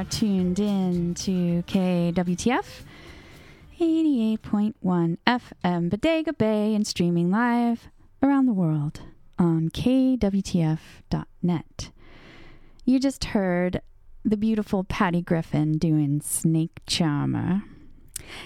Tuned 0.05 0.59
in 0.59 1.14
to 1.14 1.62
KWTF 1.67 2.83
88.1 3.81 5.19
FM 5.27 5.90
Bodega 5.90 6.33
Bay 6.33 6.75
and 6.75 6.87
streaming 6.87 7.31
live 7.31 7.88
around 8.23 8.47
the 8.47 8.53
world 8.53 9.01
on 9.38 9.69
KWTF.net. 9.71 10.81
You 12.85 13.01
just 13.01 13.25
heard 13.25 13.81
the 14.25 14.37
beautiful 14.37 14.85
Patty 14.85 15.23
Griffin 15.23 15.79
doing 15.79 16.21
Snake 16.21 16.81
Charmer. 16.87 17.62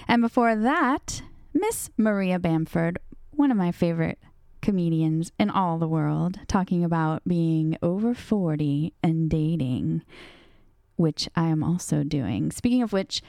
And 0.07 0.21
before 0.21 0.55
that, 0.55 1.21
Miss 1.53 1.89
Maria 1.97 2.39
Bamford, 2.39 2.99
one 3.31 3.51
of 3.51 3.57
my 3.57 3.71
favorite 3.71 4.19
comedians 4.61 5.31
in 5.39 5.49
all 5.49 5.77
the 5.77 5.87
world, 5.87 6.39
talking 6.47 6.83
about 6.83 7.21
being 7.27 7.77
over 7.81 8.13
40 8.13 8.93
and 9.03 9.29
dating 9.29 10.01
which 10.99 11.29
I 11.35 11.47
am 11.47 11.63
also 11.63 12.03
doing. 12.03 12.51
Speaking 12.51 12.83
of 12.83 12.91
which, 12.91 13.21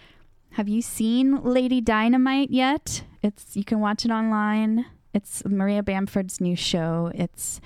have 0.54 0.68
you 0.68 0.82
seen 0.82 1.42
Lady 1.42 1.80
Dynamite 1.80 2.50
yet? 2.50 3.02
It's 3.22 3.56
you 3.56 3.64
can 3.64 3.78
watch 3.78 4.04
it 4.04 4.10
online. 4.10 4.86
It's 5.14 5.44
Maria 5.44 5.82
Bamford's 5.82 6.40
new 6.40 6.56
show. 6.56 7.12
It's 7.14 7.60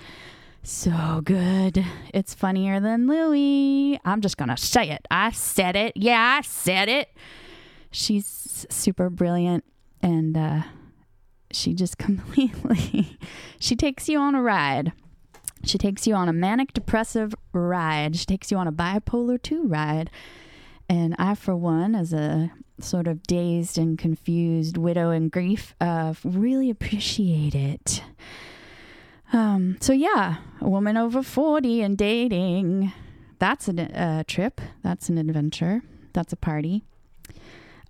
so 0.63 1.23
good. 1.25 1.85
It's 2.13 2.35
funnier 2.35 2.81
than 2.81 3.07
Louie. 3.07 3.99
I'm 4.05 4.21
just 4.21 4.37
gonna 4.37 4.57
say 4.59 4.91
it. 4.91 5.07
I 5.11 5.31
said 5.31 5.77
it. 5.77 5.97
Yeah, 5.97 6.39
I 6.39 6.43
said 6.43 6.89
it. 6.89 7.09
She's 7.91 8.67
super 8.69 9.09
brilliant 9.09 9.65
and 10.03 10.37
uh, 10.37 10.63
she 11.51 11.73
just 11.73 11.97
completely 12.07 13.19
she 13.59 13.75
takes 13.75 14.09
you 14.09 14.19
on 14.19 14.35
a 14.35 14.43
ride. 14.43 14.93
She 15.65 15.79
takes 15.79 16.07
you 16.07 16.15
on 16.15 16.29
a 16.29 16.33
manic 16.33 16.73
depressive 16.73 17.35
ride. 17.53 18.17
She 18.17 18.27
takes 18.27 18.51
you 18.51 18.57
on 18.57 18.67
a 18.67 18.73
bipolar 18.73 19.41
2 19.41 19.65
ride. 19.65 20.11
And 20.89 21.15
I, 21.19 21.35
for 21.35 21.57
one, 21.57 21.95
as 21.95 22.13
a 22.13 22.53
sort 22.81 23.07
of 23.07 23.23
dazed 23.23 23.79
and 23.79 23.99
confused 23.99 24.77
widow 24.77 25.11
in 25.11 25.29
grief, 25.29 25.75
uh, 25.81 26.15
really 26.25 26.71
appreciate 26.71 27.55
it. 27.55 28.03
Um, 29.33 29.79
so, 29.81 29.93
yeah, 29.93 30.37
a 30.61 30.69
woman 30.69 30.97
over 30.97 31.23
40 31.23 31.83
and 31.83 31.97
dating. 31.97 32.93
That's 33.39 33.69
a 33.69 34.01
uh, 34.01 34.25
trip. 34.27 34.61
That's 34.83 35.09
an 35.09 35.19
adventure. 35.19 35.83
That's 36.13 36.33
a 36.33 36.37
party. 36.37 36.85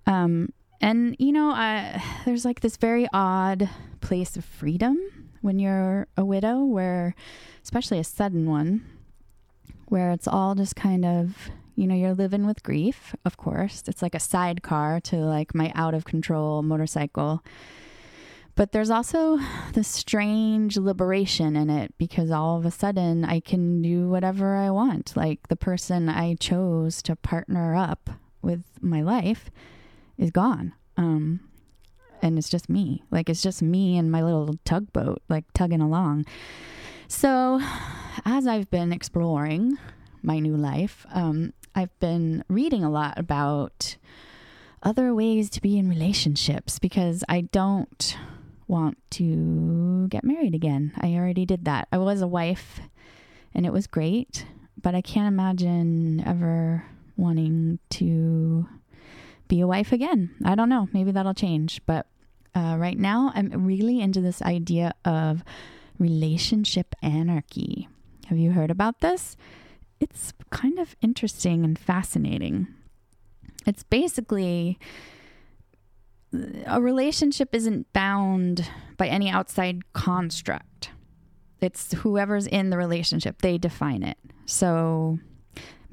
Um, 0.07 0.53
and, 0.81 1.15
you 1.19 1.31
know, 1.31 1.49
I, 1.49 2.03
there's 2.25 2.45
like 2.45 2.61
this 2.61 2.77
very 2.77 3.07
odd 3.13 3.69
place 4.01 4.37
of 4.37 4.45
freedom 4.45 4.99
when 5.45 5.59
you're 5.59 6.07
a 6.17 6.25
widow, 6.25 6.63
where, 6.63 7.13
especially 7.63 7.99
a 7.99 8.03
sudden 8.03 8.49
one, 8.49 8.83
where 9.89 10.09
it's 10.09 10.27
all 10.27 10.55
just 10.55 10.75
kind 10.75 11.05
of, 11.05 11.49
you 11.75 11.85
know, 11.85 11.93
you're 11.93 12.15
living 12.15 12.47
with 12.47 12.63
grief, 12.63 13.15
of 13.23 13.37
course. 13.37 13.83
It's 13.87 14.01
like 14.01 14.15
a 14.15 14.19
sidecar 14.19 14.99
to 15.01 15.17
like 15.17 15.53
my 15.53 15.71
out 15.75 15.93
of 15.93 16.03
control 16.03 16.63
motorcycle. 16.63 17.43
But 18.55 18.71
there's 18.71 18.89
also 18.89 19.37
this 19.73 19.87
strange 19.87 20.77
liberation 20.77 21.55
in 21.55 21.69
it 21.69 21.93
because 21.99 22.31
all 22.31 22.57
of 22.57 22.65
a 22.65 22.71
sudden 22.71 23.23
I 23.23 23.39
can 23.39 23.83
do 23.83 24.09
whatever 24.09 24.55
I 24.55 24.71
want. 24.71 25.15
Like 25.15 25.47
the 25.49 25.55
person 25.55 26.09
I 26.09 26.35
chose 26.35 27.03
to 27.03 27.15
partner 27.15 27.75
up 27.75 28.09
with 28.41 28.63
my 28.81 29.03
life 29.03 29.51
is 30.17 30.31
gone. 30.31 30.73
Um, 30.97 31.41
and 32.25 32.39
it's 32.39 32.49
just 32.49 32.69
me. 32.69 33.03
Like 33.11 33.29
it's 33.29 33.43
just 33.43 33.61
me 33.61 33.99
and 33.99 34.11
my 34.11 34.23
little 34.23 34.55
tugboat, 34.65 35.21
like 35.29 35.45
tugging 35.53 35.79
along. 35.79 36.25
So, 37.07 37.61
as 38.25 38.47
I've 38.47 38.71
been 38.71 38.91
exploring 38.91 39.77
my 40.23 40.39
new 40.39 40.57
life, 40.57 41.05
um, 41.13 41.53
I've 41.75 41.97
been 41.99 42.43
reading 42.49 42.83
a 42.83 42.89
lot 42.89 43.19
about 43.19 43.97
other 44.81 45.13
ways 45.13 45.51
to 45.51 45.61
be 45.61 45.77
in 45.77 45.87
relationships 45.87 46.79
because 46.79 47.23
I 47.29 47.41
don't 47.41 48.17
want 48.67 48.97
to 49.11 50.07
get 50.07 50.23
married 50.23 50.55
again. 50.55 50.93
I 50.99 51.13
already 51.13 51.45
did 51.45 51.65
that. 51.65 51.87
I 51.91 51.99
was 51.99 52.23
a 52.23 52.27
wife 52.27 52.79
and 53.53 53.67
it 53.67 53.71
was 53.71 53.85
great, 53.85 54.47
but 54.81 54.95
I 54.95 55.01
can't 55.01 55.27
imagine 55.27 56.23
ever 56.25 56.85
wanting 57.17 57.77
to 57.91 58.67
be 59.47 59.61
a 59.61 59.67
wife 59.67 59.91
again. 59.91 60.31
I 60.43 60.55
don't 60.55 60.69
know. 60.69 60.89
Maybe 60.91 61.11
that'll 61.11 61.35
change. 61.35 61.81
But 61.85 62.07
uh, 62.55 62.77
right 62.77 62.97
now, 62.97 63.31
I'm 63.35 63.65
really 63.65 63.99
into 63.99 64.21
this 64.21 64.41
idea 64.41 64.93
of 65.03 65.43
relationship 65.99 66.95
anarchy. 67.01 67.87
Have 68.27 68.37
you 68.37 68.51
heard 68.51 68.71
about 68.71 69.01
this? 69.01 69.35
It's 69.99 70.33
kind 70.49 70.79
of 70.79 70.95
interesting 71.01 71.63
and 71.63 71.77
fascinating. 71.77 72.67
It's 73.67 73.83
basically 73.83 74.79
a 76.65 76.81
relationship 76.81 77.53
isn't 77.53 77.91
bound 77.93 78.69
by 78.97 79.07
any 79.07 79.29
outside 79.29 79.93
construct. 79.93 80.91
It's 81.61 81.93
whoever's 81.93 82.47
in 82.47 82.69
the 82.69 82.77
relationship, 82.77 83.41
they 83.41 83.57
define 83.57 84.03
it. 84.03 84.17
So 84.45 85.19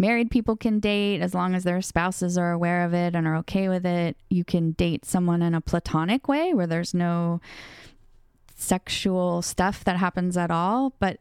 married 0.03 0.33
people 0.33 0.57
can 0.57 0.81
date 0.81 1.21
as 1.21 1.33
long 1.33 1.55
as 1.55 1.63
their 1.63 1.81
spouses 1.81 2.37
are 2.37 2.51
aware 2.51 2.85
of 2.85 2.93
it 2.93 3.15
and 3.15 3.25
are 3.25 3.37
okay 3.37 3.69
with 3.69 3.87
it. 3.87 4.17
You 4.29 4.45
can 4.45 4.73
date 4.73 5.05
someone 5.05 5.43
in 5.43 5.55
a 5.55 5.61
platonic 5.61 6.27
way 6.27 6.53
where 6.53 6.67
there's 6.67 6.93
no 6.93 7.41
sexual 8.57 9.43
stuff 9.43 9.85
that 9.85 9.97
happens 9.97 10.37
at 10.37 10.51
all, 10.51 10.93
but 10.99 11.21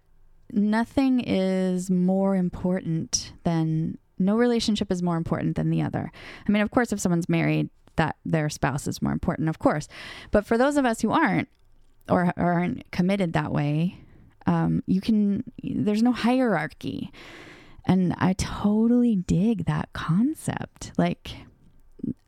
nothing 0.51 1.19
is 1.19 1.91
more 1.91 2.35
important 2.35 3.33
than 3.43 3.99
no 4.17 4.35
relationship 4.35 4.91
is 4.91 5.03
more 5.03 5.15
important 5.15 5.55
than 5.57 5.69
the 5.69 5.83
other. 5.83 6.11
I 6.47 6.51
mean, 6.51 6.63
of 6.63 6.71
course, 6.71 6.91
if 6.91 6.99
someone's 6.99 7.29
married, 7.29 7.69
that 7.97 8.15
their 8.25 8.49
spouse 8.49 8.87
is 8.87 8.99
more 8.99 9.11
important, 9.11 9.47
of 9.47 9.59
course. 9.59 9.87
But 10.31 10.45
for 10.45 10.57
those 10.57 10.75
of 10.77 10.85
us 10.85 11.01
who 11.01 11.11
aren't 11.11 11.49
or 12.09 12.33
aren't 12.35 12.89
committed 12.89 13.33
that 13.33 13.51
way, 13.51 13.99
um, 14.47 14.81
you 14.87 15.01
can, 15.01 15.43
there's 15.63 16.01
no 16.01 16.13
hierarchy. 16.13 17.11
And 17.85 18.13
I 18.17 18.33
totally 18.33 19.15
dig 19.15 19.65
that 19.65 19.91
concept. 19.93 20.91
Like, 20.97 21.31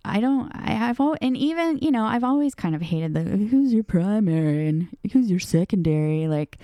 I 0.03 0.19
don't, 0.19 0.51
I 0.53 0.71
have, 0.71 0.99
al- 0.99 1.17
and 1.21 1.37
even, 1.37 1.77
you 1.77 1.91
know, 1.91 2.03
I've 2.03 2.23
always 2.23 2.55
kind 2.55 2.75
of 2.75 2.81
hated 2.81 3.13
the 3.13 3.23
who's 3.23 3.73
your 3.73 3.83
primary 3.83 4.67
and 4.67 4.87
who's 5.11 5.29
your 5.29 5.39
secondary. 5.39 6.27
Like, 6.27 6.57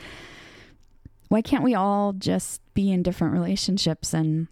why 1.30 1.42
can't 1.42 1.64
we 1.64 1.76
all 1.76 2.14
just 2.14 2.62
be 2.74 2.92
in 2.92 3.04
different 3.04 3.34
relationships 3.34 4.14
and 4.14 4.48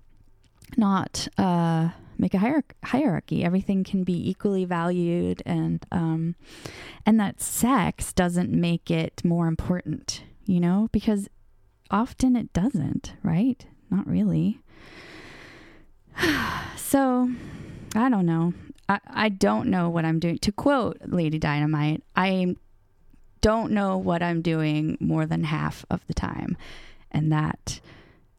not 0.78 1.28
uh, 1.38 1.90
make 2.18 2.34
a 2.36 2.40
hier- 2.40 2.64
hierarchy? 2.84 3.44
Everything 3.44 3.84
can 3.84 4.04
be 4.04 4.30
equally 4.30 4.64
valued, 4.64 5.42
and 5.46 5.84
um, 5.92 6.36
and 7.06 7.20
that 7.20 7.42
sex 7.42 8.14
doesn't 8.14 8.52
make 8.52 8.92
it 8.92 9.24
more 9.26 9.48
important, 9.48 10.24
you 10.46 10.60
know, 10.60 10.88
because 10.92 11.28
often 11.90 12.36
it 12.36 12.54
doesn't, 12.54 13.14
right? 13.24 13.66
Not 13.90 14.08
really. 14.08 14.60
so, 16.78 17.32
I 17.96 18.10
don't 18.10 18.26
know. 18.26 18.54
I, 18.90 19.00
I 19.08 19.30
don't 19.30 19.70
know 19.70 19.90
what 19.90 20.06
I'm 20.06 20.20
doing. 20.20 20.38
To 20.40 20.52
quote 20.52 20.98
Lady 21.06 21.40
Dynamite, 21.40 22.04
I 22.16 22.56
don't 23.42 23.72
know 23.72 23.98
what 23.98 24.24
I'm 24.24 24.42
doing 24.42 24.98
more 25.00 25.26
than 25.26 25.44
half 25.44 25.86
of 25.90 26.06
the 26.08 26.14
time. 26.14 26.58
And 27.12 27.32
that, 27.32 27.80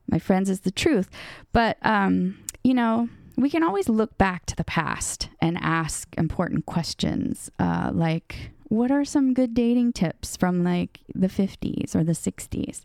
my 0.07 0.19
friends, 0.19 0.51
is 0.51 0.61
the 0.61 0.71
truth. 0.71 1.09
But, 1.53 1.79
um, 1.83 2.39
you 2.63 2.75
know, 2.75 3.09
we 3.37 3.49
can 3.49 3.63
always 3.63 3.89
look 3.89 4.19
back 4.19 4.47
to 4.47 4.57
the 4.57 4.65
past 4.65 5.29
and 5.41 5.57
ask 5.61 6.09
important 6.19 6.67
questions 6.67 7.51
uh, 7.59 7.91
like, 7.95 8.51
what 8.65 8.91
are 8.91 9.05
some 9.05 9.33
good 9.33 9.55
dating 9.55 9.93
tips 9.93 10.37
from 10.37 10.63
like 10.63 11.01
the 11.15 11.29
50s 11.29 11.95
or 11.95 12.05
the 12.05 12.13
60s? 12.13 12.83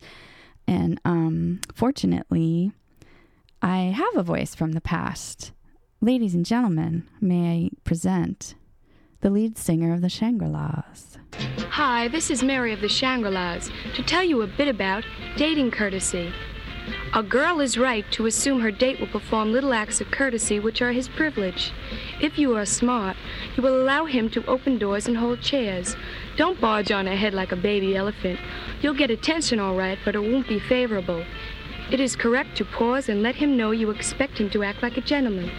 And 0.68 1.00
um, 1.06 1.62
fortunately, 1.74 2.72
I 3.62 3.94
have 3.96 4.16
a 4.16 4.24
voice 4.24 4.56
from 4.56 4.74
the 4.74 4.82
past. 4.82 5.52
Ladies 6.02 6.36
and 6.36 6.46
gentlemen, 6.46 7.08
may 7.22 7.66
I 7.66 7.70
present 7.84 8.56
the 9.22 9.30
lead 9.30 9.58
singer 9.58 9.94
of 9.94 10.02
the 10.02 10.10
Shangri-Las. 10.10 11.18
Hi, 11.70 12.10
this 12.10 12.30
is 12.30 12.44
Mary 12.44 12.74
of 12.74 12.82
the 12.82 12.90
Shangri-Las 12.90 13.72
to 13.96 14.04
tell 14.04 14.24
you 14.24 14.42
a 14.42 14.48
bit 14.48 14.68
about 14.68 15.06
dating 15.38 15.72
courtesy. 15.72 16.34
A 17.16 17.22
girl 17.22 17.60
is 17.60 17.78
right 17.78 18.04
to 18.14 18.26
assume 18.26 18.60
her 18.62 18.72
date 18.72 19.00
will 19.00 19.06
perform 19.06 19.54
little 19.54 19.72
acts 19.72 20.02
of 20.02 20.10
courtesy 20.10 20.60
which 20.60 20.82
are 20.82 20.92
his 20.92 21.08
privilege. 21.08 21.72
If 22.20 22.40
you 22.40 22.56
are 22.56 22.66
smart, 22.66 23.16
you 23.56 23.62
will 23.62 23.80
allow 23.80 24.06
him 24.06 24.32
to 24.32 24.44
open 24.48 24.80
doors 24.80 25.08
and 25.08 25.16
hold 25.16 25.40
chairs. 25.40 25.96
Don't 26.38 26.60
barge 26.60 26.92
on 26.92 27.08
ahead 27.08 27.36
like 27.36 27.52
a 27.52 27.56
baby 27.56 27.96
elephant. 27.96 28.40
You'll 28.82 28.96
get 28.96 29.12
attention 29.12 29.60
all 29.60 29.76
right, 29.76 30.00
but 30.04 30.16
it 30.16 30.24
won't 30.24 30.48
be 30.48 30.58
favorable. 30.58 31.24
It 31.92 32.00
is 32.00 32.16
correct 32.16 32.58
to 32.58 32.66
pause 32.66 33.10
and 33.10 33.22
let 33.22 33.36
him 33.36 33.56
know 33.56 33.70
you 33.70 33.92
expect 33.92 34.40
him 34.40 34.50
to 34.50 34.64
act 34.64 34.82
like 34.82 34.98
a 34.98 35.02
gentleman. 35.02 35.52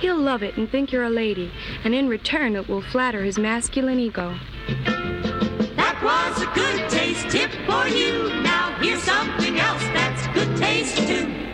He'll 0.00 0.16
love 0.16 0.42
it 0.42 0.56
and 0.56 0.70
think 0.70 0.92
you're 0.92 1.04
a 1.04 1.10
lady, 1.10 1.52
and 1.84 1.94
in 1.94 2.08
return 2.08 2.56
it 2.56 2.70
will 2.70 2.80
flatter 2.80 3.22
his 3.22 3.38
masculine 3.38 4.00
ego. 4.00 4.34
That 5.76 6.00
was 6.02 6.40
a 6.40 6.46
good 6.54 6.88
taste 6.88 7.28
tip 7.28 7.50
for 7.66 7.86
you. 7.86 8.30
Now 8.42 8.74
here's 8.80 9.02
something 9.02 9.60
else 9.60 10.01
that's 10.94 11.51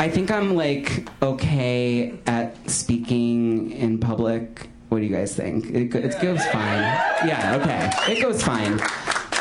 I 0.00 0.08
think 0.08 0.30
I'm 0.30 0.54
like 0.54 1.06
okay 1.22 2.18
at 2.26 2.70
speaking 2.70 3.70
in 3.72 3.98
public. 3.98 4.70
What 4.88 5.00
do 5.00 5.04
you 5.04 5.14
guys 5.14 5.36
think? 5.36 5.66
It, 5.66 5.94
it 5.94 6.18
goes 6.22 6.42
fine. 6.46 6.80
Yeah, 7.28 7.58
okay. 7.60 7.90
It 8.10 8.22
goes 8.22 8.42
fine. 8.42 8.80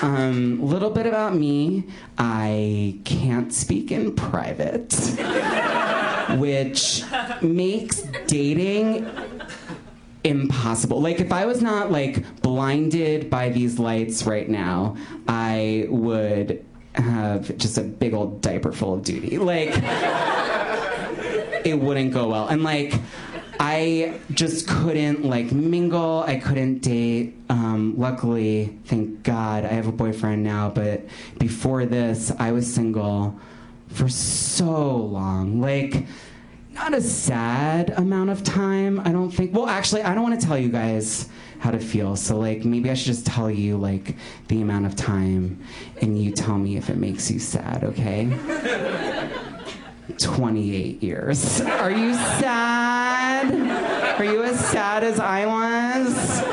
Um, 0.01 0.61
little 0.61 0.89
bit 0.89 1.05
about 1.05 1.33
me. 1.33 1.85
I 2.17 2.99
can't 3.05 3.53
speak 3.53 3.89
in 3.89 4.13
private, 4.15 4.93
which 6.37 7.03
makes 7.41 8.01
dating 8.27 9.09
impossible. 10.25 11.01
Like 11.01 11.21
if 11.21 11.31
I 11.31 11.45
was 11.45 11.61
not 11.61 11.89
like 11.89 12.41
blinded 12.41 13.29
by 13.29 13.47
these 13.47 13.79
lights 13.79 14.25
right 14.25 14.49
now, 14.49 14.97
I 15.25 15.87
would 15.87 16.65
have 17.01 17.57
just 17.57 17.77
a 17.77 17.81
big 17.81 18.13
old 18.13 18.41
diaper 18.41 18.71
full 18.71 18.95
of 18.95 19.03
duty. 19.03 19.37
Like 19.37 19.71
it 21.65 21.79
wouldn't 21.79 22.13
go 22.13 22.29
well. 22.29 22.47
And 22.47 22.63
like 22.63 22.93
I 23.59 24.19
just 24.31 24.67
couldn't 24.67 25.25
like 25.25 25.51
mingle. 25.51 26.23
I 26.25 26.37
couldn't 26.37 26.79
date. 26.79 27.35
Um, 27.49 27.95
luckily, 27.97 28.77
thank 28.85 29.23
God, 29.23 29.65
I 29.65 29.69
have 29.69 29.87
a 29.87 29.91
boyfriend 29.91 30.43
now. 30.43 30.69
But 30.69 31.05
before 31.37 31.85
this, 31.85 32.31
I 32.39 32.53
was 32.53 32.73
single 32.73 33.37
for 33.89 34.07
so 34.07 34.95
long. 34.95 35.59
Like 35.59 36.05
not 36.71 36.93
a 36.93 37.01
sad 37.01 37.89
amount 37.91 38.29
of 38.29 38.43
time, 38.43 39.01
I 39.01 39.11
don't 39.11 39.31
think. 39.31 39.53
Well, 39.53 39.67
actually, 39.67 40.03
I 40.03 40.13
don't 40.13 40.23
want 40.23 40.39
to 40.39 40.47
tell 40.47 40.57
you 40.57 40.69
guys 40.69 41.27
how 41.59 41.71
to 41.71 41.79
feel. 41.79 42.15
So, 42.15 42.37
like, 42.37 42.65
maybe 42.65 42.89
I 42.89 42.93
should 42.93 43.07
just 43.07 43.25
tell 43.25 43.51
you, 43.51 43.77
like, 43.77 44.15
the 44.47 44.61
amount 44.61 44.85
of 44.85 44.95
time, 44.95 45.61
and 46.01 46.21
you 46.21 46.31
tell 46.31 46.57
me 46.57 46.77
if 46.77 46.89
it 46.89 46.97
makes 46.97 47.29
you 47.29 47.39
sad, 47.39 47.83
okay? 47.83 48.25
28 50.17 51.03
years. 51.03 51.61
Are 51.61 51.91
you 51.91 52.13
sad? 52.13 54.19
Are 54.19 54.25
you 54.25 54.43
as 54.43 54.59
sad 54.59 55.03
as 55.03 55.19
I 55.19 55.45
was? 55.45 56.43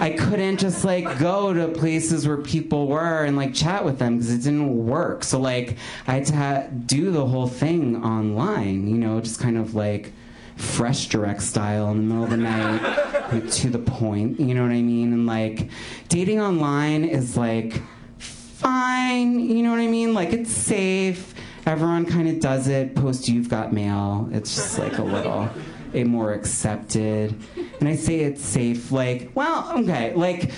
I 0.00 0.10
couldn't 0.10 0.58
just 0.58 0.84
like 0.84 1.18
go 1.18 1.54
to 1.54 1.68
places 1.68 2.26
where 2.26 2.36
people 2.36 2.88
were 2.88 3.24
and 3.24 3.36
like 3.36 3.54
chat 3.54 3.84
with 3.84 3.98
them 3.98 4.16
because 4.16 4.32
it 4.32 4.38
didn't 4.38 4.86
work. 4.86 5.24
So 5.24 5.38
like 5.38 5.76
I 6.06 6.14
had 6.14 6.26
to 6.26 6.36
ha- 6.36 6.66
do 6.84 7.10
the 7.10 7.24
whole 7.24 7.46
thing 7.46 8.04
online, 8.04 8.88
you 8.88 8.98
know, 8.98 9.20
just 9.20 9.40
kind 9.40 9.56
of 9.56 9.74
like 9.74 10.12
fresh 10.56 11.08
direct 11.08 11.42
style 11.42 11.90
in 11.90 11.96
the 11.96 12.02
middle 12.02 12.24
of 12.24 12.30
the 12.30 12.36
night, 12.36 13.32
like, 13.32 13.50
to 13.50 13.70
the 13.70 13.78
point. 13.78 14.40
You 14.40 14.54
know 14.54 14.62
what 14.62 14.72
I 14.72 14.82
mean? 14.82 15.12
And 15.12 15.26
like 15.26 15.70
dating 16.08 16.40
online 16.40 17.04
is 17.04 17.36
like 17.36 17.82
fine. 18.18 19.40
You 19.40 19.62
know 19.62 19.70
what 19.70 19.80
I 19.80 19.88
mean? 19.88 20.14
Like 20.14 20.32
it's 20.32 20.50
safe. 20.50 21.34
Everyone 21.66 22.04
kind 22.04 22.28
of 22.28 22.40
does 22.40 22.68
it 22.68 22.94
post 22.94 23.28
You've 23.28 23.48
Got 23.48 23.72
Mail. 23.72 24.28
It's 24.32 24.54
just 24.54 24.78
like 24.78 24.98
a 24.98 25.02
little 25.02 25.48
a 25.94 26.04
more 26.04 26.32
accepted. 26.32 27.34
And 27.80 27.88
I 27.88 27.96
say 27.96 28.20
it's 28.20 28.44
safe, 28.44 28.92
like, 28.92 29.30
well, 29.34 29.72
okay, 29.78 30.12
like, 30.14 30.52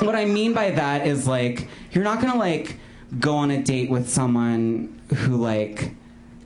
what 0.00 0.14
I 0.14 0.24
mean 0.24 0.52
by 0.52 0.70
that 0.70 1.06
is 1.06 1.26
like, 1.26 1.68
you're 1.92 2.04
not 2.04 2.20
gonna 2.20 2.38
like 2.38 2.76
go 3.18 3.36
on 3.36 3.50
a 3.50 3.62
date 3.62 3.90
with 3.90 4.08
someone 4.08 5.00
who 5.14 5.36
like 5.36 5.94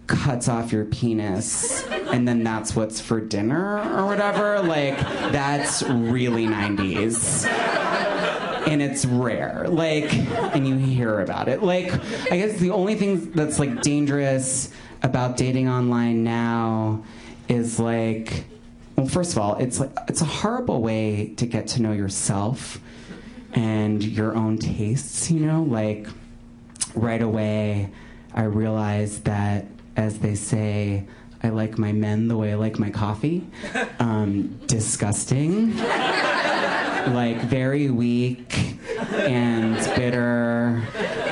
cuts 0.08 0.48
off 0.48 0.72
your 0.72 0.86
penis 0.86 1.86
and 1.86 2.26
then 2.26 2.42
that's 2.42 2.74
what's 2.74 3.00
for 3.00 3.20
dinner 3.20 3.78
or 3.96 4.06
whatever. 4.06 4.60
Like, 4.60 4.98
that's 4.98 5.82
really 5.84 6.46
90s 6.46 7.46
and 8.66 8.82
it's 8.82 9.04
rare. 9.06 9.66
Like, 9.68 10.12
and 10.12 10.66
you 10.66 10.76
hear 10.76 11.20
about 11.20 11.48
it. 11.48 11.62
Like, 11.62 11.92
I 12.32 12.36
guess 12.36 12.58
the 12.58 12.70
only 12.70 12.96
thing 12.96 13.30
that's 13.32 13.58
like 13.60 13.82
dangerous 13.82 14.70
about 15.02 15.36
dating 15.36 15.68
online 15.68 16.24
now 16.24 17.04
is 17.48 17.78
like, 17.78 18.44
well, 18.96 19.06
first 19.06 19.32
of 19.32 19.38
all, 19.38 19.56
it's 19.56 19.78
like 19.78 19.90
it's 20.08 20.22
a 20.22 20.26
horrible 20.26 20.82
way 20.82 21.34
to 21.36 21.46
get 21.46 21.68
to 21.68 21.82
know 21.82 21.92
yourself 21.92 22.80
and 23.52 24.02
your 24.02 24.34
own 24.34 24.58
tastes. 24.58 25.30
You 25.30 25.40
know, 25.46 25.62
like 25.62 26.08
right 26.94 27.22
away, 27.22 27.90
I 28.34 28.42
realized 28.44 29.24
that, 29.24 29.66
as 29.98 30.20
they 30.20 30.34
say. 30.34 31.06
I 31.42 31.50
like 31.50 31.76
my 31.78 31.92
men 31.92 32.28
the 32.28 32.36
way 32.36 32.52
I 32.52 32.56
like 32.56 32.78
my 32.78 32.90
coffee. 32.90 33.46
Um, 34.00 34.60
disgusting 34.66 35.76
like 35.76 37.38
very 37.42 37.90
weak 37.90 38.78
and 39.12 39.76
bitter 39.96 40.82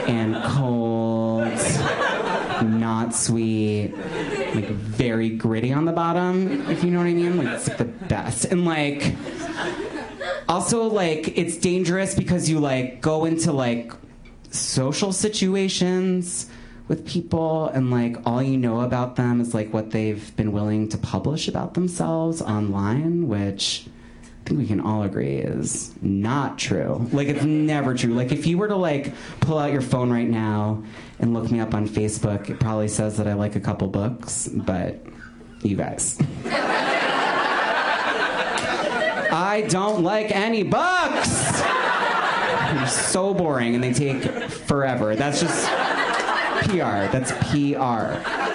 and 0.09 0.43
cold, 0.45 1.45
not 2.65 3.15
sweet, 3.15 3.95
like 4.55 4.67
very 4.69 5.31
gritty 5.31 5.73
on 5.73 5.85
the 5.85 5.93
bottom, 5.93 6.69
if 6.69 6.83
you 6.83 6.91
know 6.91 6.99
what 6.99 7.07
I 7.07 7.15
mean. 7.15 7.37
Like 7.37 7.49
it's 7.49 7.69
like 7.69 7.79
the 7.79 7.85
best. 7.85 8.47
And 8.47 8.65
like 8.65 9.15
also 10.49 10.85
like 10.85 11.39
it's 11.39 11.57
dangerous 11.57 12.15
because 12.15 12.51
you 12.51 12.59
like 12.59 13.01
go 13.01 13.27
into 13.27 13.53
like 13.53 13.93
social 14.51 15.13
situations 15.13 16.51
with 16.89 17.07
people 17.07 17.67
and 17.69 17.91
like 17.91 18.17
all 18.25 18.43
you 18.43 18.57
know 18.57 18.81
about 18.81 19.17
them 19.17 19.41
is 19.41 19.55
like 19.55 19.73
what 19.73 19.91
they've 19.91 20.35
been 20.37 20.53
willing 20.53 20.89
to 20.91 20.99
publish 20.99 21.49
about 21.49 21.75
themselves 21.75 22.41
online, 22.41 23.27
which 23.29 23.87
I 24.23 24.49
think 24.49 24.61
we 24.61 24.67
can 24.67 24.81
all 24.81 25.03
agree 25.03 25.39
is 25.39 25.93
not 26.01 26.59
true. 26.59 27.09
Like 27.13 27.27
it's 27.29 27.43
never 27.45 27.95
true. 27.95 28.15
Like 28.15 28.31
if 28.31 28.47
you 28.47 28.59
were 28.59 28.69
to 28.69 28.77
like 28.77 29.13
pull 29.41 29.59
out 29.59 29.73
your 29.73 29.81
phone 29.81 30.13
right 30.13 30.29
now 30.29 30.85
and 31.19 31.35
look 31.35 31.51
me 31.51 31.59
up 31.59 31.75
on 31.75 31.89
Facebook, 31.89 32.49
it 32.49 32.61
probably 32.61 32.89
says 32.89 33.17
that 33.17 33.27
I 33.27 33.33
like 33.35 33.57
a 33.57 33.61
couple 33.61 33.89
books, 33.89 34.49
but 34.49 35.05
you 35.63 35.77
guys. 35.77 36.19
I 39.39 39.67
don't 39.69 40.05
like 40.05 40.31
any 40.31 40.63
books. 40.63 41.61
They're 42.73 42.87
so 42.87 43.35
boring 43.35 43.75
and 43.75 43.83
they 43.83 43.93
take 43.93 44.23
forever. 44.51 45.17
That's 45.17 45.41
just 45.41 45.69
PR. 46.69 47.11
That's 47.13 47.33
PR. 47.51 48.46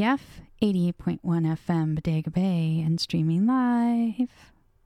KWTF 0.00 0.20
88.1 0.62 1.20
FM 1.22 1.94
Bodega 1.94 2.30
Bay 2.30 2.82
and 2.82 2.98
streaming 2.98 3.46
live 3.46 4.30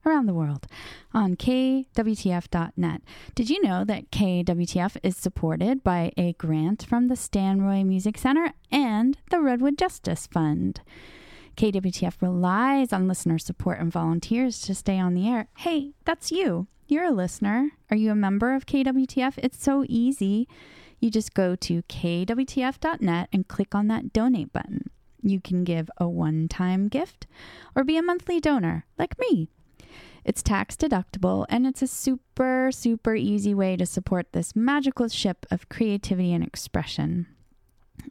around 0.05 0.27
the 0.27 0.35
world 0.35 0.67
on 1.13 1.37
kwtf.net. 1.37 3.01
Did 3.37 3.49
you 3.49 3.63
know 3.63 3.85
that 3.85 4.11
KWTF 4.11 4.97
is 5.05 5.17
supported 5.17 5.85
by 5.85 6.11
a 6.17 6.33
grant 6.33 6.85
from 6.85 7.07
the 7.07 7.15
Stanroy 7.15 7.87
Music 7.87 8.19
Center 8.19 8.55
and 8.73 9.17
the 9.31 9.41
Redwood 9.41 9.79
Justice 9.79 10.27
Fund? 10.27 10.81
KWTF 11.57 12.21
relies 12.21 12.93
on 12.93 13.07
listener 13.07 13.39
support 13.39 13.79
and 13.79 13.93
volunteers 13.93 14.63
to 14.63 14.75
stay 14.75 14.99
on 14.99 15.15
the 15.15 15.29
air. 15.29 15.47
Hey, 15.59 15.93
that's 16.05 16.33
you. 16.33 16.67
You're 16.89 17.05
a 17.05 17.13
listener. 17.13 17.71
Are 17.89 17.97
you 17.97 18.11
a 18.11 18.17
member 18.17 18.53
of 18.53 18.67
KWTF? 18.67 19.35
It's 19.37 19.63
so 19.63 19.85
easy. 19.89 20.49
You 20.99 21.09
just 21.09 21.35
go 21.35 21.55
to 21.55 21.83
kwtf.net 21.83 23.29
and 23.33 23.47
click 23.47 23.77
on 23.77 23.87
that 23.87 24.13
donate 24.13 24.53
button. 24.53 24.91
You 25.25 25.41
can 25.41 25.65
give 25.65 25.91
a 25.97 26.07
one 26.07 26.49
time 26.49 26.89
gift 26.89 27.27
or 27.75 27.83
be 27.83 27.97
a 27.97 28.03
monthly 28.03 28.41
donor, 28.41 28.85
like 28.99 29.19
me. 29.19 29.49
It's 30.23 30.43
tax 30.43 30.77
deductible 30.77 31.47
and 31.49 31.67
it's 31.67 31.83
a 31.83 31.87
super, 31.87 32.71
super 32.71 33.15
easy 33.15 33.55
way 33.55 33.77
to 33.77 33.87
support 33.87 34.33
this 34.33 34.55
magical 34.55 35.09
ship 35.09 35.47
of 35.51 35.69
creativity 35.69 36.33
and 36.33 36.45
expression. 36.45 37.27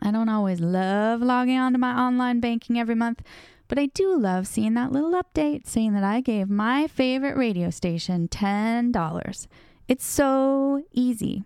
I 0.01 0.11
don't 0.11 0.29
always 0.29 0.59
love 0.59 1.21
logging 1.21 1.57
onto 1.57 1.77
my 1.77 1.95
online 1.95 2.39
banking 2.39 2.79
every 2.79 2.95
month, 2.95 3.21
but 3.67 3.77
I 3.77 3.87
do 3.87 4.17
love 4.17 4.47
seeing 4.47 4.73
that 4.73 4.91
little 4.91 5.13
update 5.13 5.67
saying 5.67 5.93
that 5.93 6.03
I 6.03 6.21
gave 6.21 6.49
my 6.49 6.87
favorite 6.87 7.37
radio 7.37 7.69
station 7.69 8.27
$10. 8.27 9.47
It's 9.87 10.05
so 10.05 10.83
easy. 10.91 11.43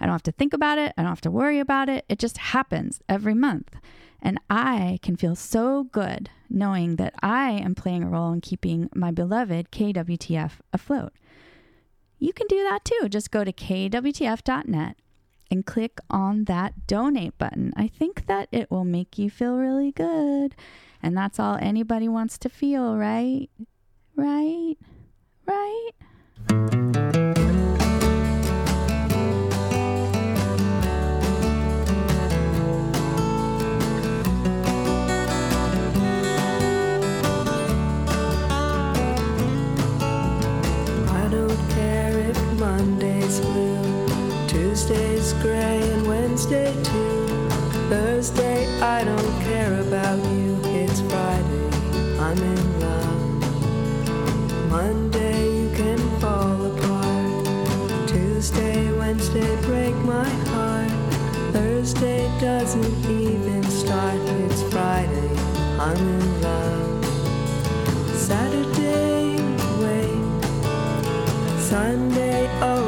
I 0.00 0.06
don't 0.06 0.14
have 0.14 0.22
to 0.24 0.32
think 0.32 0.52
about 0.52 0.78
it. 0.78 0.92
I 0.96 1.02
don't 1.02 1.10
have 1.10 1.20
to 1.22 1.30
worry 1.30 1.58
about 1.60 1.88
it. 1.88 2.04
It 2.08 2.18
just 2.18 2.38
happens 2.38 3.00
every 3.08 3.34
month. 3.34 3.76
And 4.20 4.40
I 4.50 4.98
can 5.02 5.16
feel 5.16 5.36
so 5.36 5.84
good 5.84 6.30
knowing 6.50 6.96
that 6.96 7.14
I 7.22 7.52
am 7.52 7.74
playing 7.74 8.02
a 8.02 8.08
role 8.08 8.32
in 8.32 8.40
keeping 8.40 8.90
my 8.94 9.10
beloved 9.10 9.70
KWTF 9.70 10.52
afloat. 10.72 11.12
You 12.18 12.32
can 12.32 12.46
do 12.48 12.62
that 12.64 12.84
too. 12.84 13.08
Just 13.08 13.30
go 13.30 13.44
to 13.44 13.52
kwtf.net 13.52 14.96
and 15.50 15.66
click 15.66 15.98
on 16.10 16.44
that 16.44 16.86
donate 16.86 17.38
button. 17.38 17.72
I 17.76 17.86
think 17.88 18.26
that 18.26 18.48
it 18.50 18.70
will 18.70 18.84
make 18.84 19.18
you 19.18 19.30
feel 19.30 19.56
really 19.56 19.92
good. 19.92 20.54
And 21.02 21.16
that's 21.16 21.38
all 21.38 21.56
anybody 21.60 22.08
wants 22.08 22.38
to 22.38 22.48
feel, 22.48 22.96
right? 22.96 23.48
Right? 24.16 24.76
Right? 25.46 26.97
Monday's 43.28 43.40
blue, 43.40 44.48
Tuesday's 44.48 45.32
gray, 45.34 45.82
and 45.82 46.06
Wednesday 46.06 46.72
too. 46.82 47.26
Thursday, 47.90 48.80
I 48.80 49.04
don't 49.04 49.42
care 49.42 49.80
about 49.80 50.18
you. 50.32 50.58
It's 50.64 51.00
Friday, 51.02 51.68
I'm 52.18 52.38
in 52.38 52.80
love. 52.80 54.70
Monday, 54.70 55.44
you 55.60 55.70
can 55.76 55.98
fall 56.20 56.72
apart. 56.72 58.08
Tuesday, 58.08 58.90
Wednesday, 58.92 59.56
break 59.66 59.94
my 59.96 60.28
heart. 60.54 60.90
Thursday 61.52 62.30
doesn't 62.40 63.10
even 63.10 63.62
start. 63.64 64.20
It's 64.46 64.62
Friday, 64.72 65.30
I'm 65.78 65.98
in 65.98 66.40
love. 66.40 67.04
Saturday, 68.16 69.36
wait. 69.82 70.22
Sunday 71.60 72.48
always 72.62 72.87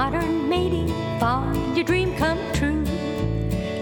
modern 0.00 0.48
mating. 0.48 0.88
Find 1.20 1.76
your 1.76 1.84
dream 1.84 2.16
come 2.16 2.40
true. 2.54 2.82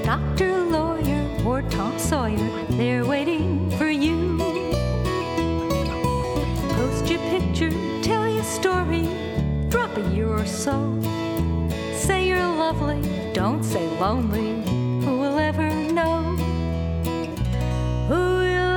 Doctor, 0.03 0.53
lawyer, 0.65 1.23
or 1.47 1.63
Tom 1.71 1.97
Sawyer, 1.97 2.51
they're 2.71 3.07
waiting 3.07 3.71
for 3.79 3.89
you. 3.89 4.37
Post 6.75 7.07
your 7.07 7.21
picture, 7.31 7.71
tell 8.03 8.27
your 8.29 8.43
story, 8.43 9.07
drop 9.69 9.97
a 9.97 10.03
year 10.11 10.29
or 10.29 10.45
so. 10.45 10.77
Say 11.95 12.27
you're 12.27 12.51
lovely, 12.65 13.01
don't 13.33 13.63
say 13.63 13.87
lonely. 14.01 14.51
Who 15.05 15.19
will 15.23 15.39
ever 15.39 15.71
know? 15.99 16.19
Who 18.11 18.23
will 18.43 18.75